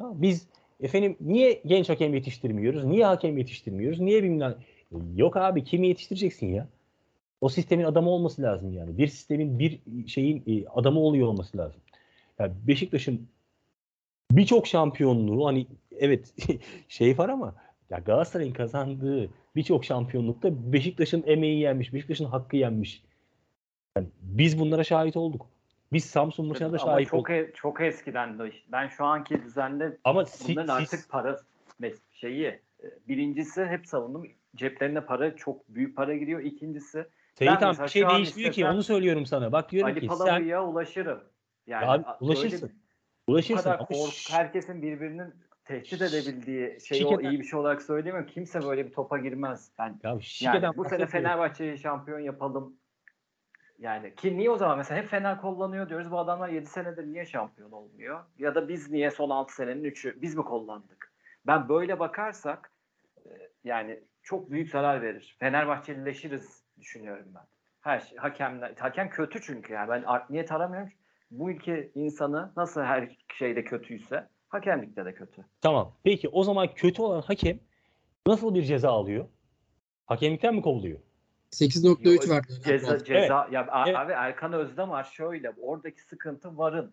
[0.00, 0.46] Biz
[0.80, 2.84] efendim niye genç hakem yetiştirmiyoruz?
[2.84, 4.00] Niye hakem yetiştirmiyoruz?
[4.00, 4.56] Niye bilmem
[5.16, 6.68] Yok abi kimi yetiştireceksin ya?
[7.40, 8.98] O sistemin adamı olması lazım yani.
[8.98, 11.80] Bir sistemin bir şeyin e, adamı oluyor olması lazım.
[12.38, 13.28] Yani Beşiktaş'ın
[14.30, 15.66] birçok şampiyonluğu hani
[15.98, 16.34] evet
[16.88, 17.54] şey var ama
[17.90, 23.02] ya Galatasaray'ın kazandığı birçok şampiyonlukta Beşiktaş'ın emeği yenmiş, Beşiktaş'ın hakkı yenmiş.
[23.96, 25.46] Yani biz bunlara şahit olduk.
[25.92, 27.30] Biz Samsun maçına da şahit çok olduk.
[27.30, 28.52] e- çok eskiden de.
[28.72, 31.40] Ben şu anki düzende Ama bunların siz- artık para
[31.80, 32.60] mes- şeyi e,
[33.08, 34.26] birincisi hep savundum
[34.56, 36.40] ceplerine para çok büyük para giriyor.
[36.40, 39.52] İkincisi Seyit Ben abi bir şey değişmiyor ki onu söylüyorum sana.
[39.52, 41.20] Bak diyorum Ali ki sen Palabıyık'a ulaşırım.
[41.66, 42.62] Yani Abi, ulaşırsın.
[42.62, 42.72] böyle
[43.28, 43.62] bu ulaşırsın.
[43.62, 45.34] kadar ama kork herkesin birbirinin
[45.64, 48.26] tehdit edebildiği şeyi o iyi bir şey olarak söylemiyorum.
[48.26, 49.70] Kimse böyle bir topa girmez.
[49.78, 51.06] Ben ya yani bu sene.
[51.06, 52.76] Fenerbahçe'yi şampiyon yapalım.
[53.78, 56.10] Yani ki niye o zaman mesela hep Fener kullanıyor diyoruz.
[56.10, 58.24] Bu adamlar 7 senedir niye şampiyon olmuyor?
[58.38, 61.12] Ya da biz niye son 6 senenin 3'ü biz mi kullandık?
[61.46, 62.72] Ben böyle bakarsak
[63.26, 63.30] e,
[63.64, 65.36] yani çok büyük zarar verir.
[65.40, 67.44] Fenerbahçelileşiriz düşünüyorum ben.
[67.80, 70.92] Her şey, hakemler, hakem kötü çünkü yani ben art niyet aramıyorum.
[71.30, 75.44] Bu ülke insanı nasıl her şeyde kötüyse hakemlikte de kötü.
[75.60, 75.94] Tamam.
[76.04, 77.58] Peki o zaman kötü olan hakem
[78.26, 79.26] nasıl bir ceza alıyor?
[80.06, 80.98] Hakemlikten mi kovuluyor?
[81.50, 82.46] 8.3 Yo, verdi.
[82.64, 83.96] Ceza, ceza ya a- Evet.
[83.98, 86.92] abi Erkan Özdemir şöyle oradaki sıkıntı varın.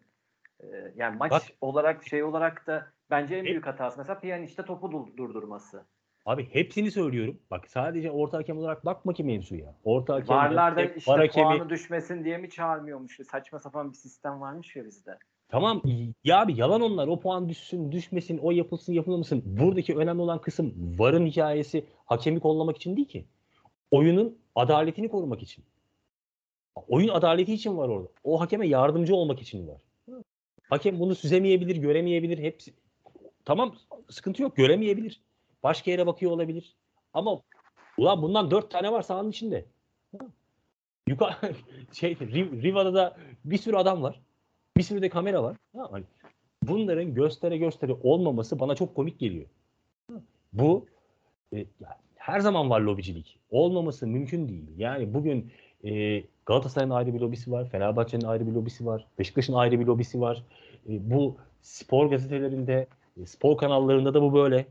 [0.63, 1.41] Ee, yani maç Bak.
[1.61, 5.85] olarak şey olarak da bence en Hep- büyük hatası mesela Pjanic'te topu dur- durdurması.
[6.25, 7.39] Abi hepsini söylüyorum.
[7.51, 9.75] Bak sadece orta hakem olarak bakma ki mevzuya.
[9.83, 11.43] Orta hakem, Varlarda hakem, işte var hakemi.
[11.43, 13.19] puanı düşmesin diye mi çağırmıyormuş?
[13.31, 15.17] Saçma sapan bir sistem varmış ya bizde.
[15.49, 15.81] Tamam
[16.23, 17.07] ya abi yalan onlar.
[17.07, 19.43] O puan düşsün, düşmesin, o yapılsın, yapılmasın.
[19.45, 23.25] Buradaki önemli olan kısım varın hikayesi hakemi kollamak için değil ki.
[23.91, 25.63] Oyunun adaletini korumak için.
[26.87, 28.07] Oyun adaleti için var orada.
[28.23, 29.81] O hakeme yardımcı olmak için var.
[30.69, 32.37] Hakem bunu süzemeyebilir, göremeyebilir.
[32.37, 32.73] Hepsi
[33.45, 33.75] tamam
[34.09, 34.55] sıkıntı yok.
[34.55, 35.21] Göremeyebilir.
[35.63, 36.75] Başka yere bakıyor olabilir.
[37.13, 37.41] Ama
[37.97, 39.65] ulan bundan dört tane var sahanın içinde.
[41.07, 41.55] Yukarı
[41.93, 44.21] şey Riv- Riva'da da bir sürü adam var.
[44.77, 45.57] Bir sürü de kamera var.
[45.75, 46.03] Ha, hani
[46.63, 49.45] bunların göstere göstere olmaması bana çok komik geliyor.
[50.53, 50.85] Bu
[51.53, 51.65] e,
[52.25, 53.39] her zaman var lobicilik.
[53.51, 54.67] Olmaması mümkün değil.
[54.77, 55.51] Yani bugün
[55.83, 57.69] e, Galatasaray'ın ayrı bir lobisi var.
[57.69, 59.07] Fenerbahçe'nin ayrı bir lobisi var.
[59.19, 60.43] Beşiktaş'ın ayrı bir lobisi var.
[60.89, 62.87] E, bu spor gazetelerinde,
[63.21, 64.65] e, spor kanallarında da bu böyle.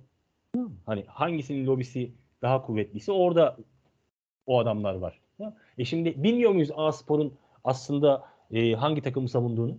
[0.87, 2.11] Hani hangisinin lobisi
[2.43, 3.57] daha kuvvetliyse orada
[4.47, 5.21] o adamlar var.
[5.79, 7.35] E şimdi bilmiyor muyuz A Spor'un
[7.65, 9.79] aslında e, hangi takımı savunduğunu?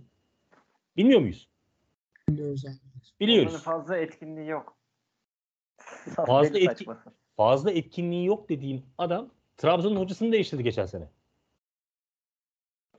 [0.97, 1.47] Bilmiyor muyuz?
[2.30, 2.73] Bilmiyoruz abi.
[3.19, 3.53] Biliyoruz.
[3.53, 4.76] Onların fazla etkinliği yok.
[6.28, 7.24] Fazla etki- saçması.
[7.38, 11.10] Fazla etkinliği yok dediğin adam Trabzon'un hocasını değiştirdi geçen sene.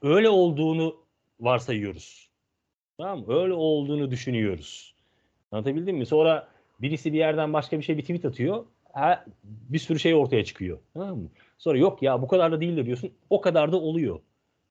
[0.03, 0.97] Öyle olduğunu
[1.41, 2.31] varsayıyoruz.
[2.99, 3.25] Tamam?
[3.29, 4.95] Öyle olduğunu düşünüyoruz.
[5.53, 6.07] Anlatabildim mi?
[6.07, 6.49] Sonra
[6.81, 8.65] birisi bir yerden başka bir şey bir tweet atıyor.
[8.93, 10.79] Ha, bir sürü şey ortaya çıkıyor.
[10.95, 11.29] Tamam mı?
[11.59, 13.11] Sonra yok ya bu kadar da değil de diyorsun.
[13.31, 14.21] O kadar da oluyor.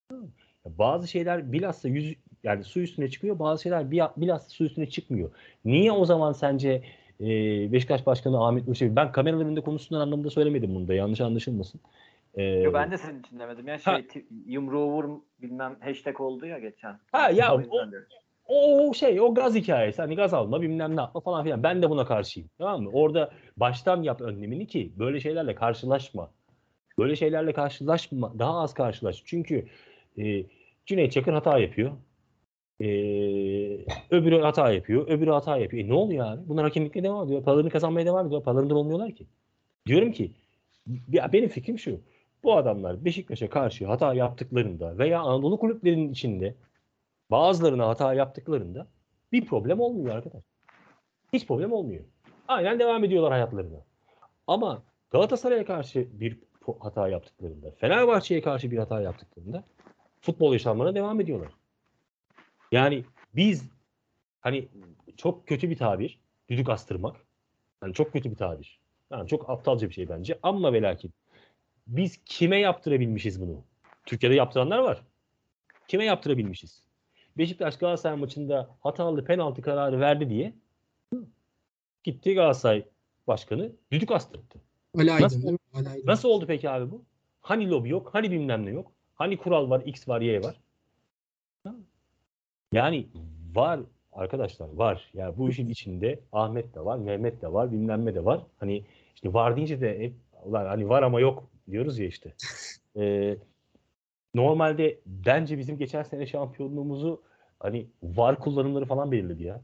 [0.10, 0.30] Tamam
[0.66, 3.40] Bazı şeyler bilhassa yüz yani su üstüne çıkıyor.
[3.40, 5.32] Bazı şeyler bi- bilhassa su üstüne çıkmıyor.
[5.66, 6.84] Niye o zaman sence
[7.22, 7.26] e,
[7.72, 11.82] Beşiktaş Başkanı Ahmet Nur Çebi ben kameraların önünde konuştuğundan anlamında söylemedim bunu da yanlış anlaşılmasın.
[12.34, 13.78] E, Yo, ben de senin için demedim ya.
[13.78, 14.00] Şey, Ha.
[14.46, 17.00] yumruğu vur bilmem hashtag oldu ya geçen.
[17.12, 18.06] Ha, ya O diyorum.
[18.48, 21.90] o şey o gaz hikayesi hani gaz alma bilmem ne yapma falan filan ben de
[21.90, 22.90] buna karşıyım tamam mı?
[22.94, 26.30] Orada baştan yap önlemini ki böyle şeylerle karşılaşma.
[27.00, 29.22] Böyle şeylerle karşılaşma daha az karşılaş.
[29.26, 29.66] Çünkü
[30.18, 30.44] e,
[30.86, 31.92] Cüneyt Çakır hata yapıyor.
[32.82, 32.88] E,
[34.10, 35.08] öbürü hata yapıyor.
[35.08, 35.86] Öbürü hata yapıyor.
[35.86, 36.42] E, ne oluyor abi?
[36.48, 37.44] Bunlar hakemlikle devam ediyor.
[37.44, 38.44] Paralarını kazanmaya devam ediyor.
[38.44, 39.28] Paralarından olmuyorlar ki.
[39.88, 40.32] Diyorum ki
[41.12, 42.00] ya benim fikrim şu.
[42.44, 46.56] Bu adamlar Beşiktaş'a karşı hata yaptıklarında veya Anadolu kulüplerinin içinde
[47.32, 48.88] bazılarına hata yaptıklarında
[49.32, 50.44] bir problem olmuyor arkadaş.
[51.34, 52.04] Hiç problem olmuyor.
[52.48, 53.86] Aynen devam ediyorlar hayatlarına.
[54.48, 56.40] Ama Galatasaray'a karşı bir
[56.80, 59.64] hata yaptıklarında, Fenerbahçe'ye karşı bir hata yaptıklarında
[60.22, 61.50] futbol yaşamlarına devam ediyorlar.
[62.76, 63.06] Yani
[63.36, 63.70] biz
[64.42, 64.68] hani
[65.18, 66.20] çok kötü bir tabir,
[66.50, 67.16] düdük astırmak.
[67.84, 68.80] Yani çok kötü bir tabir.
[69.12, 70.40] Yani çok aptalca bir şey bence.
[70.44, 71.14] Ama ve lakin
[71.88, 73.64] biz kime yaptırabilmişiz bunu?
[74.06, 75.02] Türkiye'de yaptıranlar var.
[75.88, 76.84] Kime yaptırabilmişiz?
[77.38, 80.54] Beşiktaş Galatasaray maçında hatalı penaltı kararı verdi diye
[82.04, 82.86] gitti Galatasaray
[83.28, 84.56] başkanı düdük astırdı.
[84.98, 85.60] Ali Aydın Nasıl- değil mi?
[85.74, 86.08] Ali Aydın.
[86.08, 87.06] Nasıl oldu peki abi bu?
[87.42, 88.92] Hani lobi yok, hani bilmem ne yok.
[89.16, 90.56] Hani kural var, X var, Y var.
[92.74, 93.08] Yani
[93.56, 93.80] var
[94.14, 95.10] arkadaşlar var.
[95.14, 98.42] Yani bu işin içinde Ahmet de var, Mehmet de var, bilmem ne de var.
[98.60, 98.86] Hani
[99.16, 100.14] işte var deyince de hep
[100.46, 102.34] ulan hani var ama yok diyoruz ya işte.
[103.00, 103.38] Ee,
[104.36, 107.22] normalde bence bizim geçen sene şampiyonluğumuzu
[107.60, 109.62] hani var kullanımları falan belirledi ya.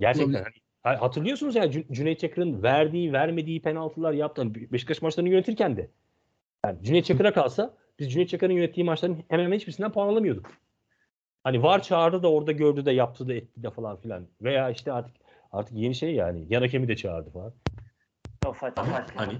[0.00, 4.54] Gerçekten hani Ha- Hatırlıyorsunuz ya Cü- Cüneyt Çakır'ın verdiği, vermediği penaltılar yaptı.
[4.54, 5.90] Be- Beşiktaş maçlarını yönetirken de.
[6.64, 10.50] Yani Cüneyt Çakır'a kalsa biz Cüneyt Çakır'ın yönettiği maçların hemen hemen hiçbirisinden puan alamıyorduk.
[11.46, 14.26] Hani var çağırdı da orada gördü de yaptı da etti de falan filan.
[14.42, 15.16] Veya işte artık
[15.52, 16.46] artık yeni şey yani.
[16.50, 17.52] Yan hakemi de çağırdı falan.
[18.46, 19.20] O saçma Ama saçma.
[19.26, 19.38] hani-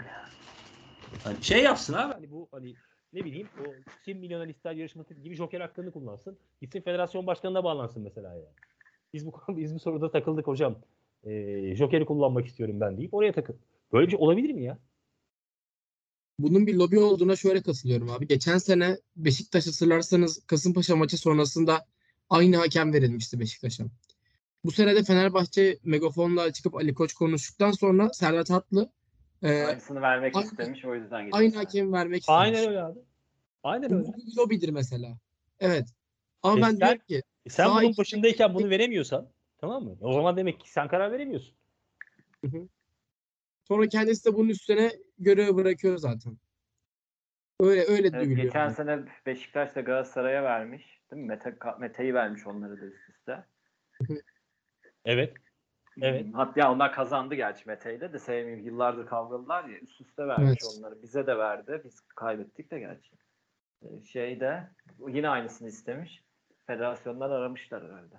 [1.25, 2.75] Hani şey yapsın abi hani bu hani
[3.13, 3.71] ne bileyim o
[4.05, 6.39] kim milyoner ister yarışması gibi joker hakkını kullansın.
[6.61, 8.55] Gitsin federasyon başkanına bağlansın mesela yani.
[9.15, 10.79] Biz bu biz bu soruda takıldık hocam.
[11.25, 13.55] Ee, jokeri kullanmak istiyorum ben deyip oraya takıl.
[13.93, 14.79] Böyle bir şey olabilir mi ya?
[16.39, 18.29] Bunun bir lobi olduğuna şöyle katılıyorum abi.
[18.29, 21.87] Geçen sene Beşiktaş hatırlarsanız Kasımpaşa maçı sonrasında
[22.31, 23.85] aynı hakem verilmişti Beşiktaş'a.
[24.65, 28.91] Bu sene de Fenerbahçe megafonla çıkıp Ali Koç konuştuktan sonra Servet Hatlı
[29.43, 31.41] e, Aynısını vermek aynı- istemiş o yüzden gitmiş.
[31.41, 32.39] aynı hakemi vermek istemiş.
[32.41, 32.99] Aynen öyle abi.
[33.63, 34.05] Aynen öyle.
[34.09, 35.19] Bu bir lobidir mesela.
[35.61, 35.89] Evet.
[36.43, 39.97] Ama E ben sen- diyorum ki E Sen bunun başındayken bunu veremiyorsan tamam mı?
[40.01, 41.55] O zaman demek ki sen karar veremiyorsun.
[43.69, 46.39] sonra kendisi de bunun üstüne görevi bırakıyor zaten.
[47.61, 48.75] Öyle öyle Evet, geçen yani.
[48.75, 50.96] sene Beşiktaş da Galatasaray'a vermiş.
[51.11, 51.29] Değil mi?
[51.29, 53.45] Mete, Mete'yi vermiş onları da üst üste.
[55.05, 55.35] Evet.
[56.01, 56.25] Evet.
[56.25, 58.59] Hmm, Hatta onlar kazandı gerçi Mete'yle de sevmiyor.
[58.59, 59.79] Yıllardır kavgalılar ya.
[59.79, 60.65] Üst üste vermiş Evet.
[60.79, 61.03] onları.
[61.03, 61.81] Bize de verdi.
[61.85, 63.11] Biz kaybettik de gerçi.
[63.83, 64.63] Ee, Şeyde
[65.09, 66.23] yine aynısını istemiş.
[66.67, 68.15] Federasyondan aramışlar herhalde.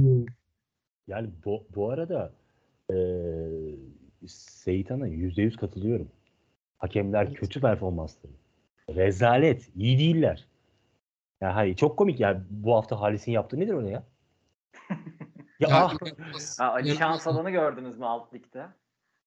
[0.00, 0.26] Hmm.
[1.08, 2.32] Yani bu, bu arada
[2.90, 3.74] eee
[4.26, 6.08] Seyithan'a yüzde yüz katılıyorum.
[6.78, 7.36] Hakemler Evet.
[7.40, 8.32] kötü performansları.
[8.88, 9.70] Rezalet.
[9.76, 10.48] iyi değiller.
[11.40, 12.42] Ya hayır çok komik ya.
[12.50, 14.02] Bu hafta Halis'in yaptığı nedir öyle ya?
[14.90, 15.94] ya Ya, ah.
[16.58, 16.94] Ha, Ali.
[16.94, 18.66] Şansalan'ı gördünüz mü alt ligde?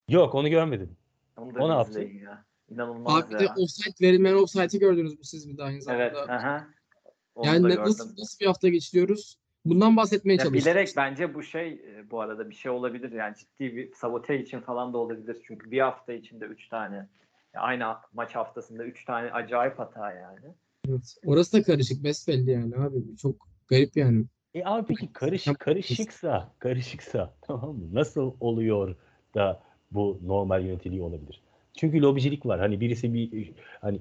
[0.10, 0.98] yok onu görmedim.
[1.38, 2.02] Onu da O ne yaptı?
[2.02, 2.46] ya.
[2.70, 3.54] İnanılmaz Abi de ya.
[3.58, 6.04] offside verilmeyen offside'i gördünüz mü siz bir de aynı zamanda?
[6.04, 6.30] Evet.
[6.30, 6.68] Aha.
[7.36, 9.38] Onu yani da ne- nasıl, nasıl bir hafta geçiriyoruz?
[9.66, 10.66] Bundan bahsetmeye çalışıyoruz.
[10.66, 14.60] bilerek bence bu şey e, bu arada bir şey olabilir yani ciddi bir sabote için
[14.60, 17.08] falan da olabilir çünkü bir hafta içinde 3 tane
[17.54, 20.56] aynı maç haftasında 3 tane acayip hata yani.
[20.90, 21.16] Evet.
[21.26, 23.18] Orası da karışık besbelli yani abi.
[23.18, 24.26] Çok garip yani.
[24.54, 27.94] E abi peki karış, Hem- karışıksa, karışıksa tamam mı?
[27.94, 28.96] Nasıl oluyor
[29.36, 31.42] da bu normal yönetiliyor olabilir?
[31.78, 32.60] Çünkü lobicilik var.
[32.60, 34.00] Hani birisi bir hani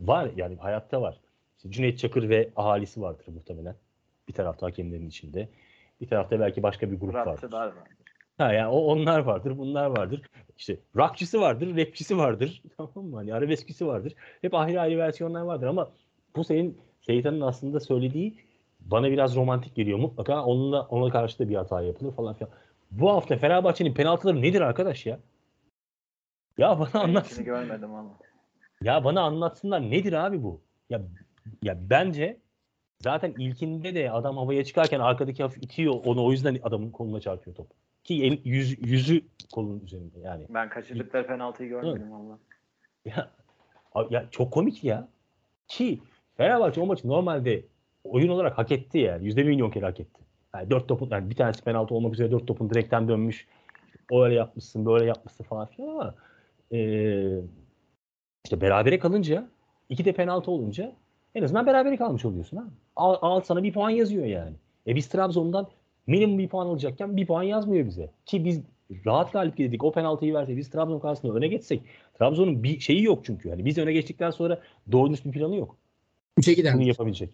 [0.00, 1.20] var yani hayatta var.
[1.56, 3.76] İşte Cüneyt Çakır ve ahalisi vardır muhtemelen.
[4.28, 5.48] Bir tarafta hakemlerin içinde.
[6.00, 7.52] Bir tarafta belki başka bir grup vardır.
[7.52, 7.72] Var.
[8.38, 10.22] Ha yani o onlar vardır, bunlar vardır.
[10.58, 12.62] İşte rockçısı vardır, rapçisi vardır.
[12.76, 13.16] Tamam mı?
[13.16, 14.14] Hani arabeskisi vardır.
[14.42, 15.90] Hep ayrı ayrı versiyonlar vardır ama
[16.36, 18.36] bu senin Seyithan'ın aslında söylediği
[18.80, 19.98] bana biraz romantik geliyor.
[19.98, 22.50] Mutlaka onunla ona karşı da bir hata yapılır falan filan.
[22.90, 25.18] Bu hafta Fenerbahçe'nin penaltıları nedir arkadaş ya?
[26.58, 27.32] Ya bana Ben anlat.
[27.32, 28.18] içini görmedim ama.
[28.82, 30.60] Ya bana anlatsınlar nedir abi bu?
[30.90, 31.02] Ya
[31.62, 32.36] ya bence
[33.00, 37.56] zaten ilkinde de adam havaya çıkarken arkadaki hafif itiyor onu o yüzden adamın koluna çarpıyor
[37.56, 37.66] top.
[38.04, 39.22] Ki el, yüz, yüzü
[39.52, 40.46] kolun üzerinde yani.
[40.48, 42.38] Ben kaçırdıkları penaltıyı görmedim valla.
[43.04, 43.30] Ya,
[44.10, 45.08] ya çok komik ya.
[45.68, 46.00] Ki
[46.36, 47.64] Fenerbahçe o maçı normalde
[48.04, 49.24] oyun olarak hak etti yani.
[49.24, 50.22] Yüzde milyon kere hak etti.
[50.54, 53.46] Yani dört topun, yani bir tanesi penaltı olmak üzere dört topun direkten dönmüş.
[54.10, 56.14] O öyle yapmışsın, böyle yapmışsın falan filan ama
[56.70, 57.40] eee
[58.44, 59.48] işte berabere kalınca
[59.88, 60.92] iki de penaltı olunca
[61.34, 62.64] en azından berabere kalmış oluyorsun ha.
[62.96, 64.52] Al, al sana bir puan yazıyor yani.
[64.86, 65.68] E biz Trabzon'dan
[66.06, 68.10] minimum bir puan alacakken bir puan yazmıyor bize.
[68.26, 68.62] Ki biz
[69.06, 69.84] rahat galip geldik.
[69.84, 71.82] O penaltıyı verse biz Trabzon karşısında öne geçsek
[72.18, 73.48] Trabzon'un bir şeyi yok çünkü.
[73.48, 74.60] Yani biz öne geçtikten sonra
[74.92, 75.76] doğru düzgün planı yok.
[76.36, 76.74] Üçe gider.
[76.74, 77.30] Bunu yapabilecek.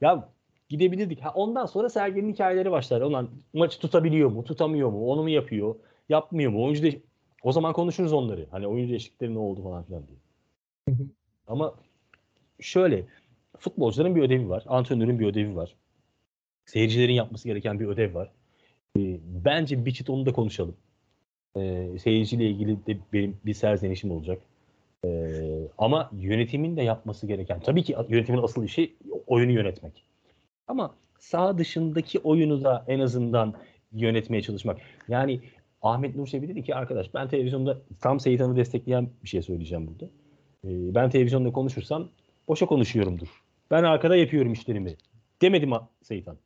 [0.00, 0.28] Ya
[0.68, 1.20] gidebilirdik.
[1.20, 3.00] Ha, ondan sonra Sergen'in hikayeleri başlar.
[3.00, 4.44] Ulan maçı tutabiliyor mu?
[4.44, 5.10] Tutamıyor mu?
[5.10, 5.74] Onu mu yapıyor?
[6.08, 6.64] Yapmıyor mu?
[6.64, 7.00] Oyuncu de...
[7.42, 8.46] O zaman konuşuruz onları.
[8.50, 10.18] Hani oyuncu değişiklikleri ne oldu falan filan diye.
[11.48, 11.74] Ama
[12.60, 13.04] şöyle
[13.58, 14.64] futbolcuların bir ödevi var.
[14.66, 15.74] Antrenörün bir ödevi var.
[16.66, 18.32] Seyircilerin yapması gereken bir ödev var.
[18.98, 20.76] Ee, bence bir çıt onu da konuşalım.
[21.56, 24.42] Ee, seyirciyle ilgili de benim bir serzenişim olacak.
[25.04, 28.96] Ee, ama yönetimin de yapması gereken, tabii ki yönetimin asıl işi
[29.26, 30.04] oyunu yönetmek.
[30.68, 33.54] Ama saha dışındaki oyunu da en azından
[33.92, 34.78] yönetmeye çalışmak.
[35.08, 35.40] Yani
[35.82, 40.04] Ahmet Nur Çebi dedi ki arkadaş ben televizyonda tam Seyithan'ı destekleyen bir şey söyleyeceğim burada.
[40.64, 42.08] Ee, ben televizyonda konuşursam
[42.48, 43.28] boşa konuşuyorumdur.
[43.70, 44.96] Ben arkada yapıyorum işlerimi
[45.42, 46.38] Demedim mi Seyitan?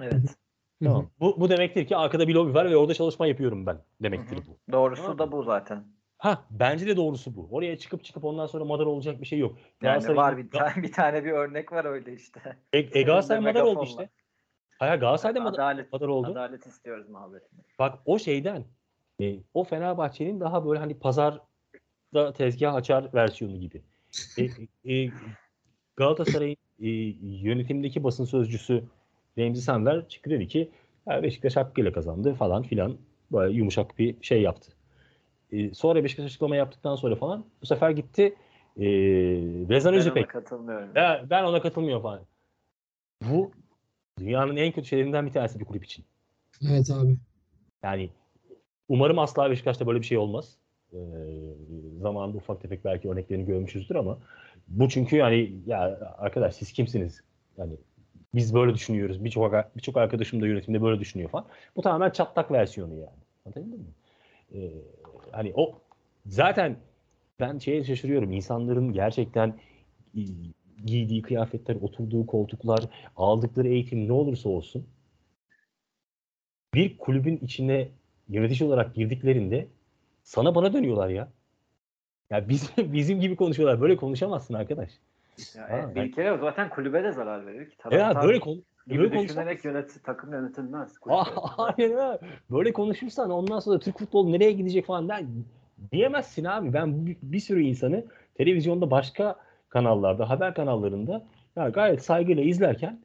[0.00, 0.36] Evet.
[0.84, 1.10] Tamam.
[1.20, 4.72] Bu, bu demektir ki arkada bir lobi var ve orada çalışma yapıyorum ben demektir bu.
[4.72, 5.18] Doğrusu Tamam.
[5.18, 5.84] da bu zaten.
[6.18, 7.48] Ha bence de doğrusu bu.
[7.50, 9.58] Oraya çıkıp çıkıp ondan sonra madar olacak bir şey yok.
[9.82, 12.56] Yani var bir tane bir tane bir örnek var öyle işte.
[12.72, 14.08] E, e Galatasaray madar oldu işte.
[14.78, 16.30] Hayır Galatasaray'da madar, Adalet, madar oldu.
[16.30, 17.60] adalet istiyoruz muhabbetini.
[17.78, 18.64] Bak o şeyden
[19.20, 23.82] e, o Fenerbahçe'nin daha böyle hani pazarda tezgah açar versiyonu gibi.
[24.38, 24.44] E,
[24.94, 25.10] e,
[25.96, 26.88] Galatasaray'ın e,
[27.48, 28.84] yönetimdeki basın sözcüsü
[29.38, 30.70] Remzi Senver çıktı dedi ki
[31.06, 32.96] "Ya Beşiktaş hakkıyla kazandı falan filan
[33.32, 34.72] böyle yumuşak bir şey yaptı.
[35.54, 38.34] E, sonra Beşiktaş açıklama yaptıktan sonra falan bu sefer gitti
[38.76, 38.86] e,
[39.68, 40.88] Rezan Ben ona Özüpek katılmıyorum.
[40.94, 42.20] ya ben ona katılmıyorum falan.
[43.22, 43.50] Bu
[44.18, 46.04] dünyanın en kötü şeylerinden bir tanesi bir kulüp için.
[46.70, 47.16] Evet abi.
[47.82, 48.10] Yani
[48.88, 50.56] umarım asla Beşiktaş'ta böyle bir şey olmaz.
[50.92, 50.96] Ee,
[52.00, 54.18] zamanında ufak tefek belki örneklerini görmüşüzdür ama
[54.68, 57.22] bu çünkü yani ya arkadaş siz kimsiniz?
[57.58, 57.72] Yani
[58.34, 59.24] biz böyle düşünüyoruz.
[59.24, 61.46] Birçok birçok arkadaşım da yönetimde böyle düşünüyor falan.
[61.76, 63.24] Bu tamamen çatlak versiyonu yani.
[63.46, 63.76] Anladın mı?
[64.54, 64.70] Ee,
[65.36, 65.78] hani o
[66.26, 66.76] zaten
[67.40, 68.32] ben şeye şaşırıyorum.
[68.32, 69.48] İnsanların gerçekten
[70.16, 70.20] e,
[70.84, 72.84] giydiği kıyafetler, oturduğu koltuklar,
[73.16, 74.86] aldıkları eğitim ne olursa olsun
[76.74, 77.88] bir kulübün içine
[78.28, 79.68] yönetici olarak girdiklerinde
[80.22, 81.28] sana bana dönüyorlar ya.
[82.30, 83.80] Ya biz, bizim gibi konuşuyorlar.
[83.80, 84.90] Böyle konuşamazsın arkadaş.
[85.56, 87.76] Ya, Ha, bir yani- kere zaten kulübe de zarar verir ki.
[87.84, 90.94] Ya Taraftar böyle kon gibi böyle düşünerek yönet, takım yönetilmez.
[91.06, 91.76] ha.
[92.50, 95.24] Böyle konuşursan ondan sonra Türk futbolu nereye gidecek falan der.
[95.92, 96.72] Diyemezsin abi.
[96.72, 98.04] Ben bir, bir sürü insanı
[98.34, 99.36] televizyonda başka
[99.68, 101.26] kanallarda, haber kanallarında
[101.56, 103.00] ya gayet saygıyla izlerken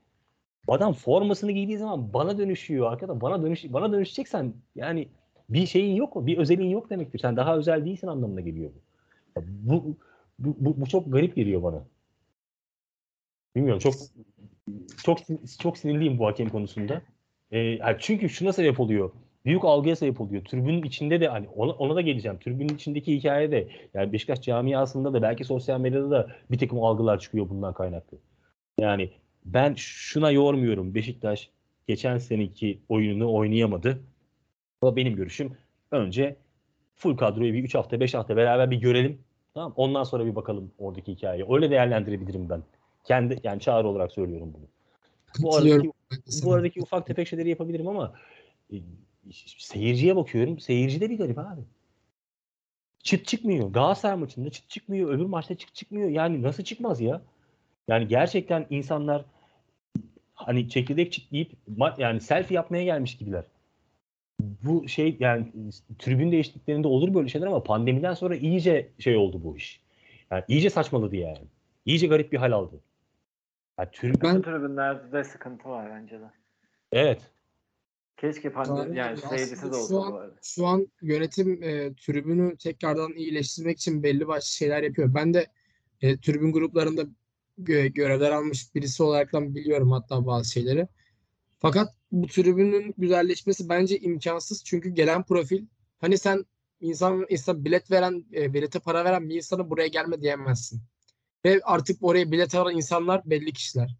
[0.67, 3.21] adam formasını giydiği zaman bana dönüşüyor arkadaş.
[3.21, 5.07] Bana dönüş bana dönüşeceksen yani
[5.49, 6.27] bir şeyin yok mu?
[6.27, 7.19] Bir özelliğin yok demektir.
[7.19, 9.41] Sen daha özel değilsin anlamına geliyor bu.
[9.51, 9.97] Bu,
[10.39, 11.83] bu, bu, bu çok garip geliyor bana.
[13.55, 13.93] Bilmiyorum çok
[15.03, 15.19] çok
[15.59, 17.01] çok sinirliyim bu hakem konusunda.
[17.51, 19.11] Yani çünkü şuna sebep oluyor.
[19.45, 20.45] Büyük algıya sebep oluyor.
[20.45, 22.39] Tribünün içinde de hani ona, ona da geleceğim.
[22.39, 27.19] Tribünün içindeki hikaye de yani Beşiktaş camiasında da belki sosyal medyada da bir takım algılar
[27.19, 28.17] çıkıyor bundan kaynaklı.
[28.79, 29.09] Yani
[29.45, 30.95] ben şuna yormuyorum.
[30.95, 31.49] Beşiktaş
[31.87, 33.99] geçen seneki oyununu oynayamadı.
[34.81, 35.57] Ama benim görüşüm
[35.91, 36.35] önce
[36.95, 39.19] full kadroyu bir 3 hafta 5 hafta beraber bir görelim.
[39.53, 41.45] Tamam Ondan sonra bir bakalım oradaki hikayeyi.
[41.49, 42.63] Öyle değerlendirebilirim ben.
[43.03, 44.67] Kendi yani çağrı olarak söylüyorum bunu.
[45.39, 45.91] Bu aradaki,
[46.43, 48.13] bu aradaki ufak tefek şeyleri yapabilirim ama
[48.73, 48.77] e,
[49.57, 50.59] seyirciye bakıyorum.
[50.59, 51.61] Seyirci de bir garip abi.
[53.03, 53.71] Çıt çıkmıyor.
[53.71, 55.09] Galatasaray maçında çıt çıkmıyor.
[55.09, 56.09] Öbür maçta çıt çıkmıyor.
[56.09, 57.21] Yani nasıl çıkmaz ya?
[57.87, 59.25] Yani gerçekten insanlar
[60.33, 61.51] hani çekirdek çitleyip
[61.97, 63.43] yani selfie yapmaya gelmiş gibiler.
[64.39, 65.47] Bu şey yani
[65.99, 69.81] tribün değişikliklerinde olur böyle şeyler ama pandemiden sonra iyice şey oldu bu iş.
[70.31, 71.47] Yani iyice saçmaladı yani.
[71.85, 72.79] İyice garip bir hal aldı.
[73.79, 76.31] Yani tribün, tribünlerde de sıkıntı var bence de.
[76.91, 77.21] evet.
[78.17, 80.35] Keşke pandemi yani seyircisi de şu olsa an- bu arada.
[80.43, 85.13] Şu an yönetim e, tribünü tekrardan iyileştirmek için belli başlı şeyler yapıyor.
[85.13, 85.47] Ben de
[86.01, 87.01] e, tribün gruplarında
[87.63, 90.87] gö- görevler almış birisi olaraktan biliyorum hatta bazı şeyleri.
[91.59, 94.63] Fakat bu tribünün güzelleşmesi bence imkansız.
[94.65, 95.65] Çünkü gelen profil
[96.01, 96.45] hani sen
[96.79, 100.81] insan, insan bilet veren, e, bilete para veren bir insana buraya gelme diyemezsin.
[101.45, 103.95] Ve artık oraya bilet alan insanlar belli kişiler.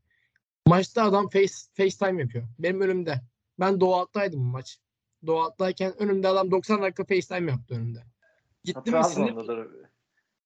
[0.67, 2.43] Maçta adam face, FaceTime yapıyor.
[2.59, 3.21] Benim önümde.
[3.59, 4.79] Ben Doğu Alt'taydım bu maç.
[5.27, 7.99] Doğu Alt'tayken önümde adam 90 dakika FaceTime yaptı önümde.
[8.63, 9.35] Gittim mi sinir,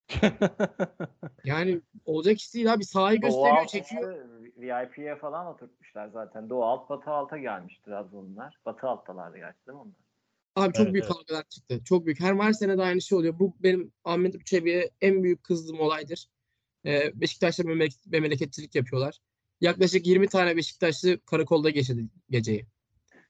[1.43, 2.85] yani olacak iş değil abi.
[2.85, 4.25] Sahayı Doğu gösteriyor, alt çekiyor.
[4.57, 6.49] VIP'ye falan oturtmuşlar zaten.
[6.49, 8.59] Doğu alt batı alta gelmiş Trabzonlular.
[8.65, 10.03] Batı alttalardı gerçi değil mi onlar?
[10.55, 11.15] Abi çok Evet, büyük evet.
[11.15, 11.83] kavgalar çıktı.
[11.83, 12.19] Çok büyük.
[12.19, 13.39] Her her sene de aynı şey oluyor.
[13.39, 16.27] Bu benim Ahmet Uçebi'ye en büyük kızdığım olaydır.
[16.85, 19.19] Ee, Beşiktaş'ta memleket, memleketçilik yapıyorlar.
[19.61, 22.65] Yaklaşık 20 tane Beşiktaşlı karakolda geçirdi geceyi.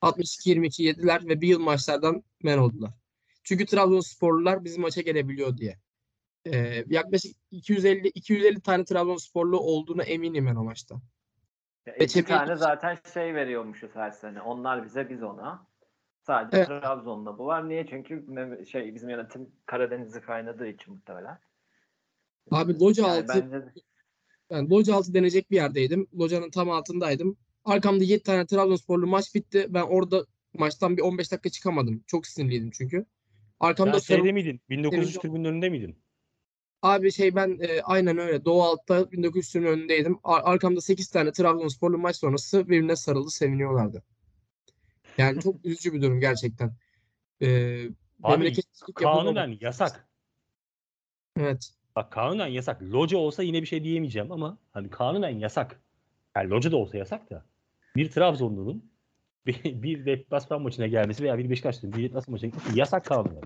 [0.02, 2.92] 62-22 yediler ve bir yıl maçlardan men oldular.
[3.44, 5.80] Çünkü Trabzonsporlular bizim maça gelebiliyor diye.
[6.46, 10.96] Ee, yaklaşık 250 250 tane Trabzonsporlu olduğuna eminim ben o maçta.
[11.86, 14.42] Ya iki Çebi- tane zaten şey veriyormuşuz her sene.
[14.42, 15.68] Onlar bize biz ona.
[16.22, 16.68] Sadece Evet.
[16.68, 17.70] Trabzon'da bu var.
[17.70, 17.88] Niye?
[17.88, 18.26] Çünkü
[18.72, 21.40] şey bizim yönetim Karadeniz'i kaynadığı için muhtemelen.
[22.52, 23.74] Abi loca Yani altı bence de-
[24.50, 26.08] Ben loca altı denecek bir yerdeydim.
[26.20, 27.38] Locanın tam altındaydım.
[27.66, 29.68] Arkamda 7 tane Trabzonsporlu maç bitti.
[29.70, 32.04] Ben orada maçtan bir 15 dakika çıkamadım.
[32.08, 33.06] Çok sinirliydim çünkü.
[33.60, 34.62] Arkamda Sen sarı- şeyde miydin?
[34.70, 35.98] 1900 Televizyon- tribünün önünde miydin?
[36.82, 38.46] abi şey ben e, aynen öyle.
[38.46, 40.20] Doğu altta 1900'ün önündeydim.
[40.24, 44.04] Ar- arkamda 8 tane Trabzonsporlu maç sonrası birbirine sarıldı, seviniyorlardı.
[45.18, 46.76] Yani çok üzücü bir durum gerçekten.
[47.42, 47.86] Ee,
[48.24, 48.54] Abi
[48.96, 50.08] kanunen yasak.
[51.40, 51.74] Evet.
[51.96, 52.82] Bak kanunen yasak.
[52.82, 55.82] Loca olsa yine bir şey diyemeyeceğim ama hani kanunen yasak.
[56.36, 57.46] Yani loca da olsa yasak da.
[57.96, 58.92] Bir Trabzonlu'nun
[59.48, 63.38] bir, bir deplasman maçına gelmesi veya bir Beşiktaşlı'nın bir deplasman maçına gitmesi yasak kanun.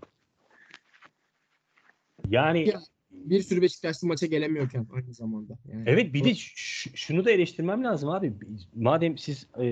[2.30, 2.80] Yani Ya,
[3.12, 5.58] Bir sürü Beşiktaşlı maça gelemiyorken aynı zamanda.
[5.72, 6.34] Yani Evet bir de
[6.96, 8.34] şunu da eleştirmem lazım abi.
[8.76, 9.66] Madem siz e,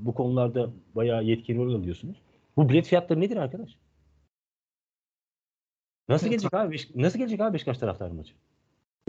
[0.00, 2.16] bu konularda bayağı yetkin rol alıyorsunuz.
[2.56, 3.76] Bu bilet fiyatları nedir arkadaş?
[6.08, 6.76] Nasıl gelecek abi?
[6.94, 8.32] Nasıl gelecek abi Beşiktaş taraftarı maçı?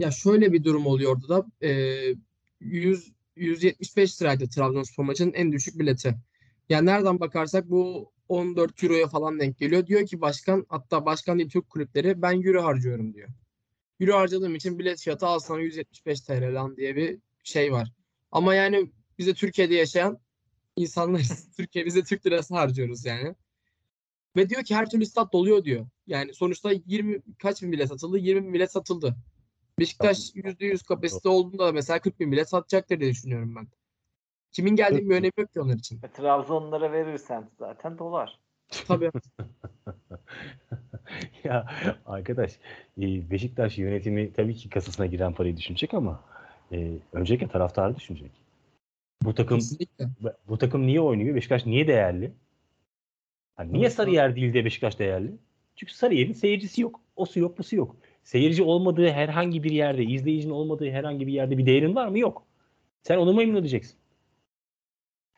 [0.00, 1.66] Ya şöyle bir durum oluyor orada da.
[1.66, 2.14] E,
[2.60, 6.14] 100 175 liraydı Trabzonspor maçının en düşük bileti.
[6.68, 9.86] Yani nereden bakarsak bu 14 euroya falan denk geliyor.
[9.86, 13.28] Diyor ki başkan hatta başkan değil Türk kulüpleri ben euro harcıyorum diyor.
[14.00, 17.92] Euro harcadığım için bilet fiyatı al sana 175 TL lan diye bir şey var.
[18.32, 20.18] Ama yani bize Türkiye'de yaşayan
[20.76, 21.22] insanlar
[21.56, 23.34] Türkiye bize Türk lirası harcıyoruz yani.
[24.38, 25.86] Ve diyor ki her türlü stat doluyor diyor.
[26.06, 28.18] Yani sonuçta 20 kaç bin bilet satıldı?
[28.18, 29.16] 20 bin bilet satıldı.
[29.78, 33.68] Beşiktaş %100 kapasite olduğunda da mesela 40 bin bilet satacaktır diye düşünüyorum ben.
[34.52, 36.00] Kimin geldiği bir önemi yok ki onlar için.
[36.02, 38.38] E, Trabzonlara verirsen zaten dolar.
[38.86, 39.10] Tabii.
[41.44, 41.66] ya
[42.06, 42.52] arkadaş
[42.98, 46.24] e, Beşiktaş yönetimi tabii ki kasasına giren parayı düşünecek ama
[46.72, 48.30] e, öncelikle taraftarı düşünecek.
[49.22, 50.08] Bu takım Kesinlikle.
[50.48, 51.34] bu takım niye oynuyor?
[51.34, 52.32] Beşiktaş niye değerli?
[53.58, 55.32] Hani niye Sarıyer değil de Beşiktaş değerli?
[55.76, 57.00] Çünkü Sarıyer'in seyircisi yok.
[57.16, 57.96] Osu yok, busu yok.
[58.22, 62.18] Seyirci olmadığı herhangi bir yerde, izleyicinin olmadığı herhangi bir yerde bir değerin var mı?
[62.18, 62.42] Yok.
[63.02, 63.96] Sen onu memnun edeceksin.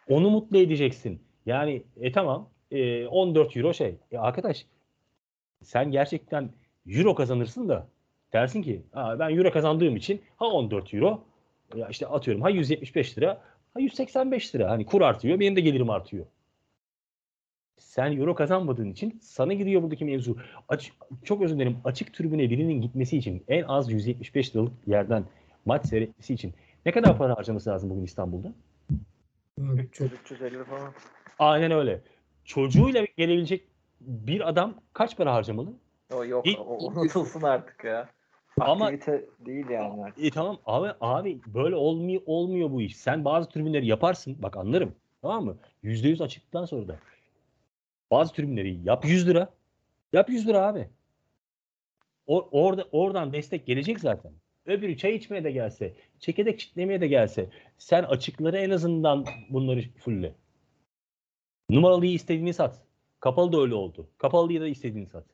[0.08, 1.22] Onu mutlu edeceksin.
[1.46, 3.94] Yani e tamam e, 14 euro şey.
[4.12, 4.66] E arkadaş
[5.62, 6.50] sen gerçekten
[6.86, 7.86] euro kazanırsın da
[8.32, 11.24] dersin ki ben euro kazandığım için ha 14 euro
[11.74, 13.40] ya işte atıyorum ha 175 lira
[13.74, 14.70] ha 185 lira.
[14.70, 16.26] Hani kur artıyor benim de gelirim artıyor.
[17.90, 20.36] Sen euro kazanmadığın için sana giriyor buradaki mevzu.
[20.68, 20.92] Aç,
[21.24, 21.76] çok özür dilerim.
[21.84, 25.24] Açık tribüne birinin gitmesi için en az 175 liralık yerden
[25.64, 26.54] maç seyretmesi için
[26.86, 28.52] ne kadar para harcaması lazım bugün İstanbul'da?
[29.60, 30.92] Abi çok 350 falan.
[31.38, 32.00] Aynen öyle.
[32.44, 33.64] Çocuğuyla gelebilecek
[34.00, 35.72] bir adam kaç para harcamalı?
[36.14, 38.08] O yok o unutulsun artık ya.
[38.60, 40.24] Ama- Aktivite değil yani artık.
[40.24, 42.96] E tamam abi abi böyle olmuyor olmuyor bu iş.
[42.96, 44.36] Sen bazı tribünleri yaparsın.
[44.42, 44.94] Bak anlarım.
[45.22, 45.56] Tamam mı?
[45.82, 46.96] %100 açıklıktan sonra da.
[48.10, 49.54] Bazı tribünleri yap 100 lira.
[50.12, 50.88] Yap 100 lira abi.
[52.26, 54.32] O, orada oradan destek gelecek zaten.
[54.66, 57.48] Öbürü çay içmeye de gelse, çekirdek çitlemeye de gelse,
[57.78, 60.34] sen açıkları en azından bunları fulle.
[61.70, 62.82] Numaralıyı istediğini sat.
[63.20, 64.08] Kapalı da öyle oldu.
[64.18, 65.24] Kapalıyı da istediğini sat.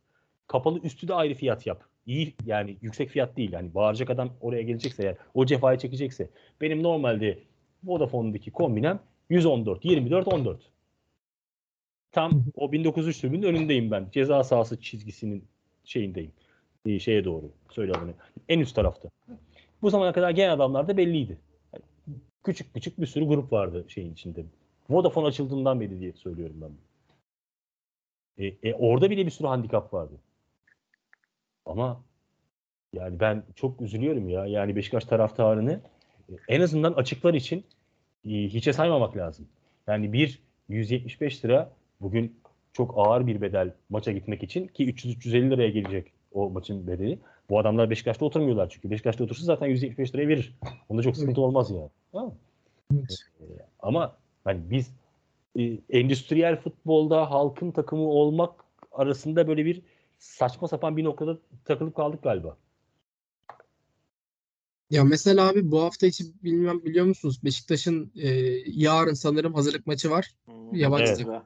[0.46, 1.84] Kapalı üstü de ayrı fiyat yap.
[2.06, 3.52] İyi yani yüksek fiyat değil.
[3.52, 6.30] Yani bağıracak adam oraya gelecekse eğer o cefayı çekecekse.
[6.60, 7.38] Benim normalde
[7.84, 9.00] Vodafone'daki kombinem
[9.30, 10.75] 114, 24, 14.
[12.16, 14.08] Tam o 1903 tribünün önündeyim ben.
[14.12, 15.44] Ceza sahası çizgisinin
[15.84, 16.32] şeyindeyim.
[16.86, 17.50] Ee, şeye doğru.
[17.70, 18.14] Söyle adını.
[18.48, 19.08] En üst tarafta.
[19.82, 21.38] Bu zamana kadar gelen adamlar da belliydi.
[21.72, 21.84] Yani
[22.44, 24.44] küçük küçük bir sürü grup vardı şeyin içinde.
[24.90, 26.70] Vodafone açıldığından beri diye söylüyorum ben.
[28.44, 30.14] E, e, orada bile bir sürü handikap vardı.
[31.66, 32.02] Ama
[32.92, 34.46] yani ben çok üzülüyorum ya.
[34.46, 35.80] Yani Beşiktaş taraftarını
[36.28, 37.64] e, en azından açıklar için
[38.24, 39.48] e, hiçe saymamak lazım.
[39.86, 42.36] Yani bir 175 lira bugün
[42.72, 47.18] çok ağır bir bedel maça gitmek için ki 300-350 liraya gelecek o maçın bedeli.
[47.50, 48.90] Bu adamlar Beşiktaş'ta oturmuyorlar çünkü.
[48.90, 50.54] Beşiktaş'ta otursa zaten 175 liraya verir.
[50.88, 51.90] Onda çok sıkıntı olmaz yani.
[52.94, 53.20] Evet.
[53.80, 54.90] Ama hani biz
[55.58, 59.82] e, endüstriyel futbolda halkın takımı olmak arasında böyle bir
[60.18, 62.56] saçma sapan bir noktada takılıp kaldık galiba.
[64.90, 68.28] Ya mesela abi bu hafta içi bilmem biliyor musunuz Beşiktaş'ın e,
[68.66, 70.30] yarın sanırım hazırlık maçı var.
[70.44, 71.18] Hmm, Yabancı Evet.
[71.18, 71.42] takım.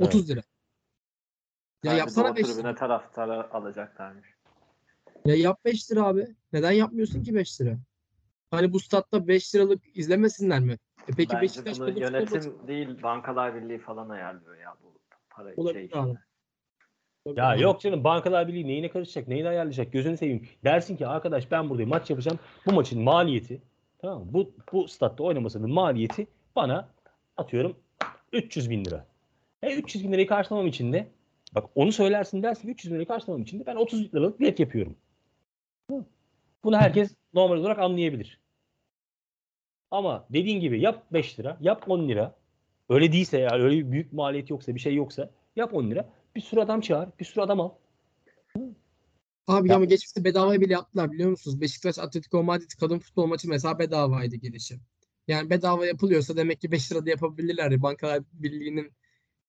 [0.00, 0.08] Lira.
[0.08, 0.40] 30 lira.
[0.40, 2.54] Ya Sadece yapsana Doğu 5 lira.
[2.54, 4.28] tribüne taraftara alacaklarmış.
[5.24, 6.26] Ya yap 5 lira abi.
[6.52, 7.76] Neden yapmıyorsun ki 5 lira?
[8.50, 10.78] Hani bu statta 5 liralık izlemesinler mi?
[11.08, 12.68] E peki Bence Beşiktaş bunu yönetim olmasın?
[12.68, 14.98] değil Bankalar Birliği falan ayarlıyor ya bu
[15.30, 16.18] para Olabilir şey abi.
[17.36, 20.48] Ya yok canım Bankalar Birliği neyine karışacak, neyini ayarlayacak gözünü seveyim.
[20.64, 22.38] Dersin ki arkadaş ben burada maç yapacağım.
[22.66, 23.62] Bu maçın maliyeti
[23.98, 24.26] tamam mı?
[24.30, 26.26] Bu, bu statta oynamasının maliyeti
[26.56, 26.88] bana
[27.36, 27.76] atıyorum
[28.32, 29.06] 300 bin lira.
[29.62, 31.08] E 300 bin lirayı karşılamam için de
[31.54, 34.60] bak onu söylersin dersin ki 300 bin lirayı karşılamam için de ben 30 liralık bilet
[34.60, 34.96] yapıyorum.
[36.64, 38.40] Bunu herkes normal olarak anlayabilir.
[39.90, 42.34] Ama dediğin gibi yap 5 lira, yap 10 lira.
[42.88, 46.08] Öyle değilse yani öyle büyük maliyet yoksa bir şey yoksa yap 10 lira.
[46.36, 47.70] Bir sürü adam çağır, bir sürü adam al.
[49.46, 51.60] Abi Ya- ama geçmişte bedava bile yaptılar biliyor musunuz?
[51.60, 54.78] Beşiktaş Atletico Madrid kadın futbol maçı mesela bedavaydı girişi.
[55.28, 57.82] Yani bedava yapılıyorsa demek ki 5 lirada yapabilirler.
[57.82, 58.92] Bankalar Birliği'nin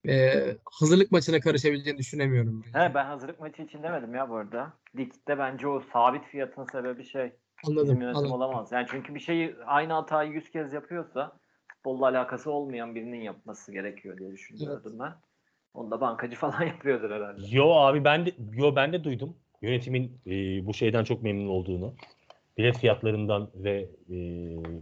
[0.07, 2.79] e, hazırlık maçına karışabileceğini düşünemiyorum ben.
[2.79, 4.73] He ben hazırlık maçı için demedim ya bu arada.
[4.97, 7.31] Ligde bence o sabit fiyatın sebebi şey
[7.67, 7.83] Anladım.
[7.83, 8.31] Bizim yönetim anladım.
[8.31, 8.71] olamaz.
[8.71, 11.31] Yani çünkü bir şeyi aynı hatayı 100 kez yapıyorsa
[11.67, 15.13] futbolla alakası olmayan birinin yapması gerekiyor diye düşünüyordum ben.
[15.73, 17.41] Onu da bankacı falan yapıyordur herhalde.
[17.49, 20.31] Yo abi ben de yo ben de duydum yönetimin e,
[20.65, 21.93] bu şeyden çok memnun olduğunu.
[22.57, 24.15] Bilet fiyatlarından ve e,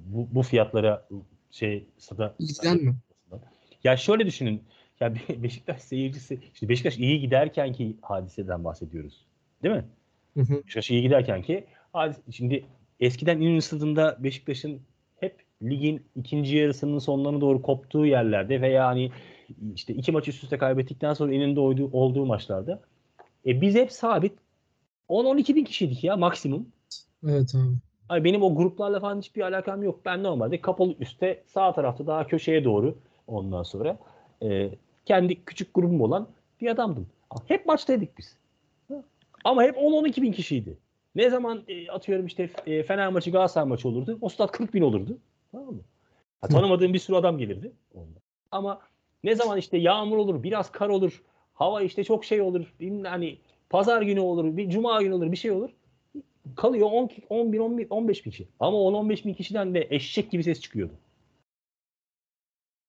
[0.05, 1.07] bu, bu fiyatlara
[1.51, 2.95] şey stada İlgiden mi?
[3.83, 4.63] Ya şöyle düşünün.
[4.99, 9.25] Ya Be- Beşiktaş seyircisi işte Beşiktaş iyi giderken ki hadiseden bahsediyoruz.
[9.63, 9.85] Değil mi?
[10.33, 10.63] Hı hı.
[10.63, 11.65] Beşiktaş iyi giderken ki
[12.31, 12.65] şimdi
[12.99, 14.81] eskiden İnönü Stadı'nda Beşiktaş'ın
[15.19, 19.11] hep ligin ikinci yarısının sonlarına doğru koptuğu yerlerde veya hani
[19.75, 22.81] işte iki maç üst üste kaybettikten sonra İnönü'nde olduğu, olduğu maçlarda
[23.45, 24.33] e biz hep sabit
[25.09, 26.67] 10-12 bin kişiydik ya maksimum.
[27.27, 27.75] Evet abi.
[28.09, 30.05] Ay benim o gruplarla falan hiçbir alakam yok.
[30.05, 33.97] Ben normalde kapalı üstte sağ tarafta daha köşeye doğru ondan sonra
[34.43, 34.69] e,
[35.05, 36.27] kendi küçük grubum olan
[36.61, 37.07] bir adamdım.
[37.47, 38.37] Hep maçtaydık biz.
[39.43, 40.77] Ama hep 10-12 bin kişiydi.
[41.15, 44.17] Ne zaman e, atıyorum işte e, Fener maçı Galatasaray maçı olurdu.
[44.21, 45.17] O stat 40 bin olurdu.
[45.51, 45.81] Tamam mı?
[46.41, 47.71] Ha, tanımadığım bir sürü adam gelirdi.
[48.51, 48.79] Ama
[49.23, 53.37] ne zaman işte yağmur olur, biraz kar olur, hava işte çok şey olur, hani
[53.69, 55.69] pazar günü olur, bir cuma günü olur, bir şey olur.
[56.55, 58.47] Kalıyor 10, 10 bin, 10 bin, 15 bin kişi.
[58.59, 60.93] Ama 10-15 bin kişiden de eşek gibi ses çıkıyordu.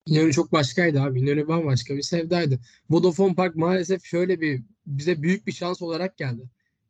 [0.07, 1.21] İnönü çok başkaydı abi.
[1.21, 2.59] İnönü bambaşka bir sevdaydı.
[2.91, 6.43] Vodafone Park maalesef şöyle bir bize büyük bir şans olarak geldi.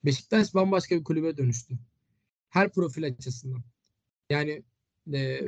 [0.04, 1.74] Beşiktaş bambaşka bir kulübe dönüştü.
[2.50, 3.62] Her profil açısından.
[4.30, 4.62] Yani
[5.12, 5.40] e,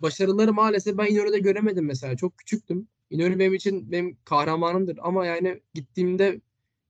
[0.00, 2.16] başarıları maalesef ben İnönü'de göremedim mesela.
[2.16, 2.88] Çok küçüktüm.
[3.10, 4.98] İnönü benim için benim kahramanımdır.
[5.02, 6.40] Ama yani gittiğimde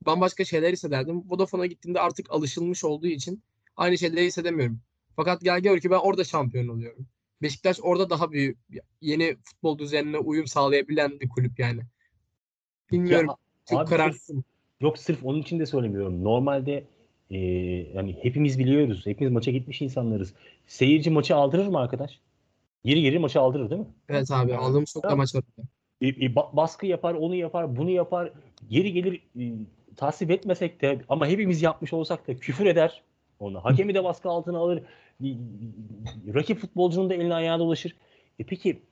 [0.06, 1.30] bambaşka şeyler hissederdim.
[1.30, 3.42] Vodafone'a gittiğimde artık alışılmış olduğu için
[3.76, 4.80] aynı şeyleri hissedemiyorum.
[5.16, 7.06] Fakat gel gör ki ben orada şampiyon oluyorum.
[7.42, 8.58] Beşiktaş orada daha büyük
[9.00, 11.80] yeni futbol düzenine uyum sağlayabilen bir kulüp yani.
[12.92, 13.26] Bilmiyorum.
[13.28, 13.36] Ya,
[13.66, 14.44] çok abi kararsızım.
[14.80, 16.24] Yok sırf onun için de söylemiyorum.
[16.24, 16.84] Normalde
[17.30, 17.38] e,
[17.94, 19.06] yani hepimiz biliyoruz.
[19.06, 20.34] Hepimiz maça gitmiş insanlarız.
[20.66, 22.20] Seyirci maçı aldırır mı arkadaş?
[22.84, 23.86] Geri geri maçı aldırır değil mi?
[24.08, 25.44] Evet abi aldığım çok da maç var.
[26.00, 28.32] E, e, ba- baskı yapar, onu yapar, bunu yapar.
[28.68, 29.52] Geri gelir e,
[29.96, 33.02] tasvip etmesek de ama hepimiz yapmış olsak da küfür eder.
[33.40, 33.64] Onu.
[33.64, 34.82] Hakemi de baskı altına alır.
[36.34, 37.96] Rakip futbolcunun da eline ayağına dolaşır.
[38.38, 38.82] E peki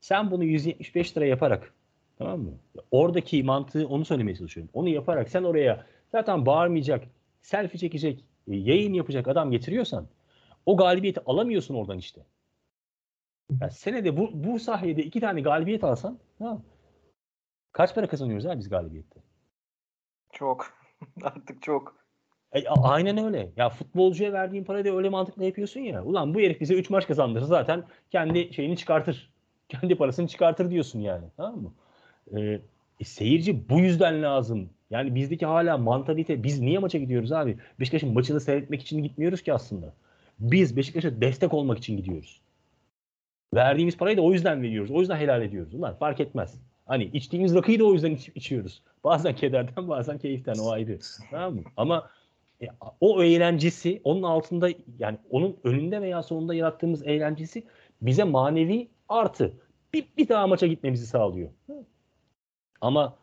[0.00, 1.74] sen bunu 175 lira yaparak
[2.18, 2.52] tamam mı?
[2.90, 4.70] Oradaki mantığı onu söylemeye çalışıyorum.
[4.74, 7.04] Onu yaparak sen oraya zaten bağırmayacak,
[7.42, 10.06] selfie çekecek, e, yayın yapacak adam getiriyorsan
[10.66, 12.20] o galibiyeti alamıyorsun oradan işte.
[13.60, 16.62] Yani senede bu, bu sahede iki tane galibiyet alsan mı?
[17.72, 19.20] Kaç para kazanıyoruz abi biz galibiyette?
[20.32, 20.72] Çok.
[21.22, 22.03] Artık çok.
[22.54, 23.50] E, aynen öyle.
[23.56, 26.04] Ya futbolcuya verdiğin parayı da öyle mantıkla yapıyorsun ya.
[26.04, 29.30] Ulan bu herif bize 3 maç kazandırır zaten kendi şeyini çıkartır.
[29.68, 31.24] Kendi parasını çıkartır diyorsun yani.
[31.36, 31.72] Tamam mı?
[32.36, 32.60] Ee,
[33.00, 34.70] e, seyirci bu yüzden lazım.
[34.90, 37.56] Yani bizdeki hala mantalite biz niye maça gidiyoruz abi?
[37.80, 39.92] Beşiktaş'ın maçını seyretmek için gitmiyoruz ki aslında.
[40.38, 42.40] Biz Beşiktaş'a destek olmak için gidiyoruz.
[43.54, 44.90] Verdiğimiz parayı da o yüzden veriyoruz.
[44.90, 45.74] O yüzden helal ediyoruz.
[45.74, 46.54] Ulan fark etmez.
[46.86, 48.82] Hani içtiğimiz rakıyı da o yüzden iç- içiyoruz.
[49.04, 50.98] Bazen kederden bazen keyiften o ayrı.
[51.30, 51.62] Tamam mı?
[51.76, 52.10] Ama
[52.62, 52.66] e,
[53.00, 57.64] o eğlencesi onun altında yani onun önünde veya sonunda yarattığımız eğlencesi
[58.02, 59.52] bize manevi artı.
[59.94, 61.50] Bir, bir daha maça gitmemizi sağlıyor.
[62.80, 63.18] Ama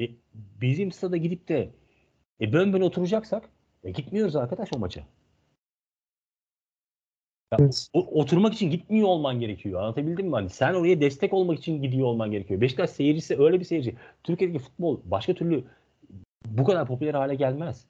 [0.00, 0.04] e,
[0.34, 1.70] bizim stada gidip de
[2.40, 3.50] e, bön bön oturacaksak
[3.84, 5.00] e, gitmiyoruz arkadaş o maça.
[7.52, 7.58] Ya,
[7.92, 9.80] o- oturmak için gitmiyor olman gerekiyor.
[9.82, 10.32] Anlatabildim mi?
[10.32, 12.60] Hani sen oraya destek olmak için gidiyor olman gerekiyor.
[12.60, 13.96] Beşiktaş seyircisi öyle bir seyirci.
[14.24, 15.64] Türkiye'deki futbol başka türlü
[16.46, 17.86] bu kadar popüler hale gelmez.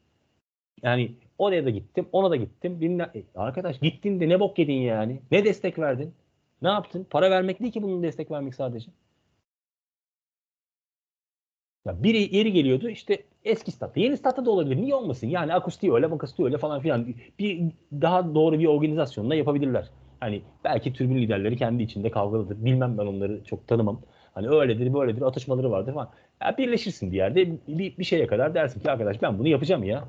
[0.83, 2.81] Yani oraya da gittim, ona da gittim.
[2.81, 5.21] Bilmem- E, arkadaş gittin de ne bok yedin yani?
[5.31, 6.15] Ne destek verdin?
[6.63, 7.07] Ne yaptın?
[7.11, 8.91] Para vermek değil ki bunun destek vermek sadece.
[11.87, 14.01] Ya biri yeri geliyordu işte eski statta.
[14.01, 14.77] Yeni statta da olabilir.
[14.77, 15.27] Niye olmasın?
[15.27, 17.07] Yani akustiği öyle, akustiği öyle falan filan.
[17.39, 17.63] Bir
[17.93, 19.91] daha doğru bir organizasyonla yapabilirler.
[20.21, 22.65] Hani belki tribün liderleri kendi içinde kavgalıdır.
[22.65, 24.01] Bilmem ben onları çok tanımam.
[24.35, 26.11] Hani öyledir, böyledir, atışmaları vardır falan.
[26.43, 30.05] Ya birleşirsin bir yerde bir, bir şeye kadar dersin ki arkadaş ben bunu yapacağım ya.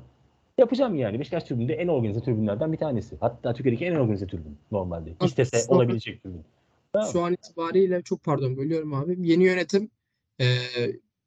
[0.60, 1.20] Yapacağım yani.
[1.20, 3.16] Beşiktaş tribünde en organize tribünlerden bir tanesi.
[3.20, 5.14] Hatta Türkiye'deki en organize tribün normalde.
[5.24, 6.44] İstese Aslında- olabilecek tribün.
[6.92, 7.08] Tamam.
[7.12, 9.16] Şu an itibariyle çok pardon bölüyorum abi.
[9.28, 9.90] Yeni yönetim
[10.40, 10.44] e,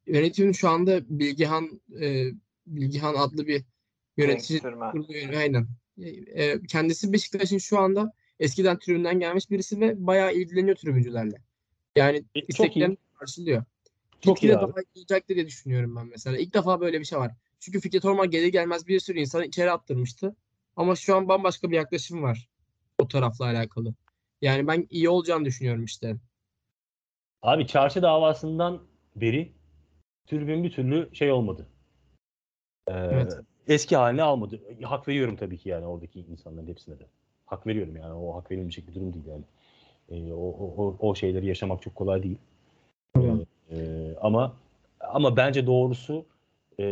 [0.06, 2.24] yönetimin şu anda Bilgihan e,
[2.66, 3.64] Bilgihan adlı bir
[4.16, 5.06] yönetici kurulu.
[5.38, 5.66] Aynen.
[6.34, 11.36] E, kendisi Beşiktaş'ın şu anda eskiden tribünden gelmiş birisi ve bayağı ilgileniyor tribüncülerle.
[11.96, 12.46] Yani E, çok iyi.
[12.48, 13.64] isteklerini karşılıyor.
[14.20, 16.38] Çok Gitgide daha iyi olacaktır diye düşünüyorum ben mesela.
[16.38, 17.32] İlk defa böyle bir şey var.
[17.64, 20.36] Çünkü Fikret Orman gelir gelmez bir sürü insanı içeri attırmıştı.
[20.76, 22.48] Ama şu an bambaşka bir yaklaşım var
[22.98, 23.94] o tarafla alakalı.
[24.42, 26.16] Yani ben iyi olacağını düşünüyorum işte.
[27.42, 28.82] Abi çarşı davasından
[29.16, 29.52] beri
[30.26, 31.66] tribün bir türlü şey olmadı.
[32.88, 33.38] Ee, Evet.
[33.66, 34.60] Eski haline almadı.
[34.82, 37.06] Hak veriyorum tabii ki yani oradaki insanların hepsine de.
[37.46, 38.14] Hak veriyorum yani.
[38.14, 39.44] O hak verilmeyecek bir durum değil yani.
[40.08, 42.38] E, o, o, o, şeyleri yaşamak çok kolay değil.
[43.14, 43.40] Tamam.
[43.70, 43.76] E,
[44.20, 44.56] ama
[45.00, 46.26] ama bence doğrusu
[46.78, 46.84] e,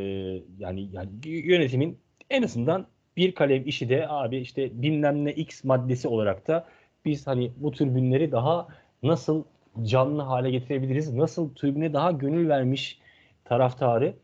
[0.58, 1.98] yani yani yönetimin
[2.30, 6.66] en azından bir kalem işi de abi işte bilmem ne X maddesi olarak da
[7.04, 8.68] biz hani bu tribünleri daha
[9.02, 9.44] nasıl
[9.82, 11.14] canlı hale getirebiliriz?
[11.14, 12.98] Nasıl tribüne daha gönül vermiş
[13.44, 14.14] taraftarı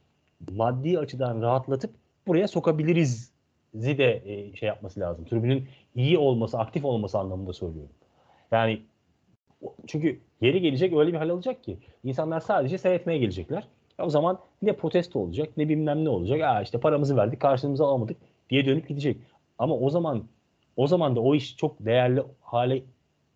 [0.51, 1.95] maddi açıdan rahatlatıp
[2.27, 3.33] buraya sokabiliriz
[3.75, 5.25] de e, şey yapması lazım.
[5.25, 7.93] Tribünün iyi olması, aktif olması anlamında söylüyorum.
[8.53, 8.83] Yani
[9.87, 13.69] çünkü yeri gelecek öyle bir hal alacak ki insanlar sadece seyretmeye gelecekler.
[13.99, 16.41] O zaman ne protesto olacak ne bilmem ne olacak.
[16.41, 18.17] Aa işte paramızı verdik karşılığımızı alamadık
[18.51, 19.17] diye dönüp gidecek.
[19.59, 20.25] Ama o zaman
[20.77, 22.83] o zaman da o iş çok değerli hale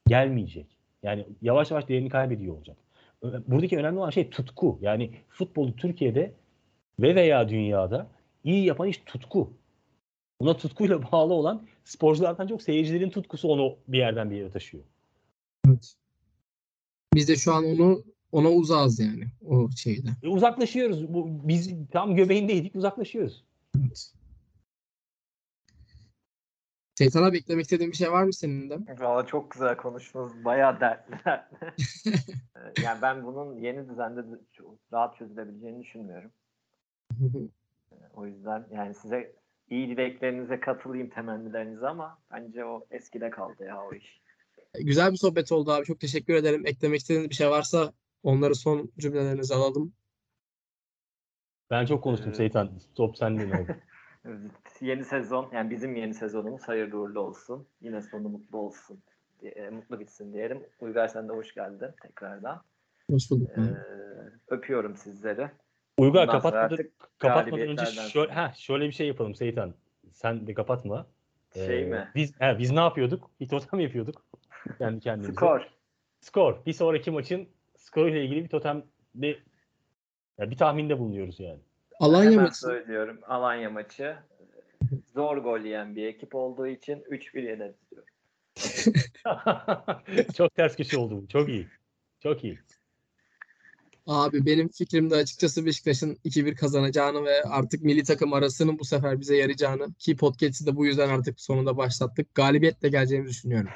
[0.07, 0.67] gelmeyecek.
[1.03, 2.77] Yani yavaş yavaş değerini kaybediyor olacak.
[3.23, 4.79] Buradaki önemli olan şey tutku.
[4.81, 6.33] Yani futbolu Türkiye'de
[7.01, 8.07] ve veya dünyada
[8.45, 9.53] iyi yapan iş tutku.
[10.41, 14.85] Buna tutkuyla bağlı olan sporculardan çok seyircilerin tutkusu onu bir yerden bir yere taşıyor.
[15.69, 15.95] Evet.
[17.15, 18.03] Biz de şu an onu
[18.33, 20.09] ona uzağız yani o şeyde.
[20.23, 21.15] E, uzaklaşıyoruz.
[21.15, 23.45] Bu, biz tam göbeğindeydik uzaklaşıyoruz.
[23.79, 24.13] Evet.
[26.99, 28.79] Şeytan abi eklemek istediğin bir şey var mı senin de?
[28.99, 30.45] Valla çok güzel konuştunuz.
[30.45, 31.15] Bayağı dertli.
[32.57, 34.21] Ee, yani ben bunun yeni düzende
[34.93, 36.31] rahat çözülebileceğini düşünmüyorum.
[38.15, 39.33] O yüzden yani size
[39.71, 44.21] iyi dileklerinize katılayım temennilerinize ama bence o eskide kaldı ya o iş.
[44.81, 45.85] Güzel bir sohbet oldu abi.
[45.85, 46.67] Çok teşekkür ederim.
[46.67, 47.93] Eklemek istediğiniz bir şey varsa
[48.23, 49.93] onları son cümlelerinize alalım.
[51.71, 52.71] Ben çok konuştum Ee, Seytan.
[52.95, 53.77] Top sende ne oldu?
[54.81, 57.69] Yeni sezon yani bizim yeni sezonumuz hayırlı uğurlu olsun.
[57.81, 59.03] Yine sonu mutlu olsun.
[59.41, 60.67] diye- mutlu bitsin diyelim.
[60.81, 62.63] Uygar sen de hoş geldin tekrardan.
[63.11, 63.51] Hoş bulduk.
[63.59, 63.61] Ee,
[64.49, 65.51] öpüyorum sizleri.
[65.99, 66.69] Uygar sonra
[67.19, 69.75] kapatmadan, önce şöyle, ha, şöyle bir şey yapalım Seytan.
[70.13, 71.07] Sen de kapatma.
[71.55, 72.09] Şey Ee, mi?
[72.15, 73.31] Biz, he, biz ne yapıyorduk?
[73.41, 74.25] Bir totem yapıyorduk.
[74.79, 75.33] Kendi kendimize.
[75.33, 75.69] Skor.
[76.21, 76.67] Skor.
[76.67, 77.49] Bir sonraki maçın
[77.83, 79.43] skoruyla ilgili bir totem bir,
[80.39, 81.61] ya bir tahminde bulunuyoruz yani.
[82.01, 82.59] Alanya Hemen maçı.
[82.59, 83.21] söylüyorum.
[83.23, 84.17] Alanya maçı.
[85.15, 88.09] Zor gol yiyen bir ekip olduğu için 3-1 yeneriz diyorum.
[90.37, 91.29] Çok ters köşe oldu bu.
[91.29, 91.69] Çok iyi.
[92.21, 92.59] Çok iyi.
[94.07, 99.21] Abi benim fikrim de açıkçası Beşiktaş'ın 2-1 kazanacağını ve artık milli takım arasının bu sefer
[99.21, 102.35] bize yarayacağını ki podcast'i de bu yüzden artık sonunda başlattık.
[102.35, 103.71] Galibiyetle geleceğimizi düşünüyorum.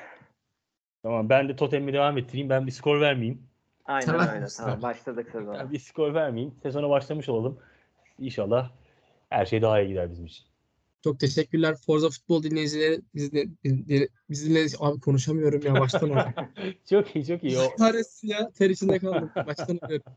[1.02, 2.48] Tamam ben de totemi devam ettireyim.
[2.48, 3.42] Ben bir skor vermeyeyim.
[3.86, 4.28] Aynen Tamam.
[4.28, 4.46] öyle.
[4.56, 5.72] Tamam başladık sezona.
[5.72, 6.54] Bir skor vermeyeyim.
[6.62, 7.58] Sezona başlamış olalım.
[8.18, 8.70] İnşallah
[9.28, 10.46] her şey daha iyi gider bizim için.
[11.04, 11.76] Çok teşekkürler.
[11.86, 16.32] Forza Futbol dinleyicileri bizle, bizle, bizle abi konuşamıyorum ya baştan alıyorum.
[16.90, 17.58] çok iyi çok iyi.
[17.58, 18.50] O, Kahretsin ya.
[18.50, 19.30] Ter içinde kaldım.
[19.46, 20.12] Baştan alıyorum.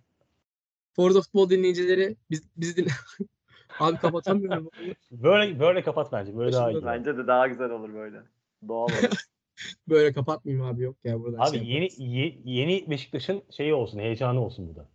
[0.96, 2.90] Forza Futbol dinleyicileri biz, bizi dinle...
[3.80, 4.70] Abi kapatamıyorum.
[5.12, 6.38] böyle böyle kapat bence.
[6.38, 6.86] Böyle daha iyi.
[6.86, 8.22] Bence de daha güzel olur böyle.
[8.68, 9.28] Doğal olur.
[9.89, 14.45] Böyle kapatmayayım abi yok ya buradan Abi şey yeni ye- yeni Beşiktaş'ın şeyi olsun, heyecanı
[14.45, 14.88] olsun burada.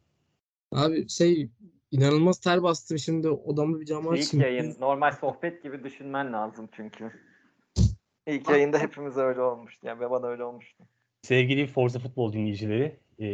[0.73, 1.49] Abi şey
[1.91, 4.47] inanılmaz ter bastım şimdi odamı bir camı İlk açayım.
[4.47, 7.11] yayın normal sohbet gibi düşünmen lazım çünkü.
[8.27, 9.87] İlk yayında hepimiz öyle olmuştu.
[9.87, 10.85] Yani bana öyle olmuştu.
[11.23, 13.27] Sevgili Forza Futbol dinleyicileri, e,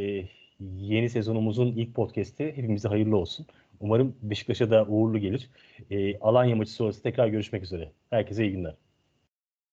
[0.61, 3.47] yeni sezonumuzun ilk podcast'i hepimize hayırlı olsun.
[3.81, 5.51] Umarım Beşiktaş'a da uğurlu gelir.
[5.91, 7.93] E, Alanya maçı sonrası tekrar görüşmek üzere.
[8.11, 8.75] Herkese iyi günler.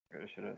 [0.10, 0.58] Görüşürüz.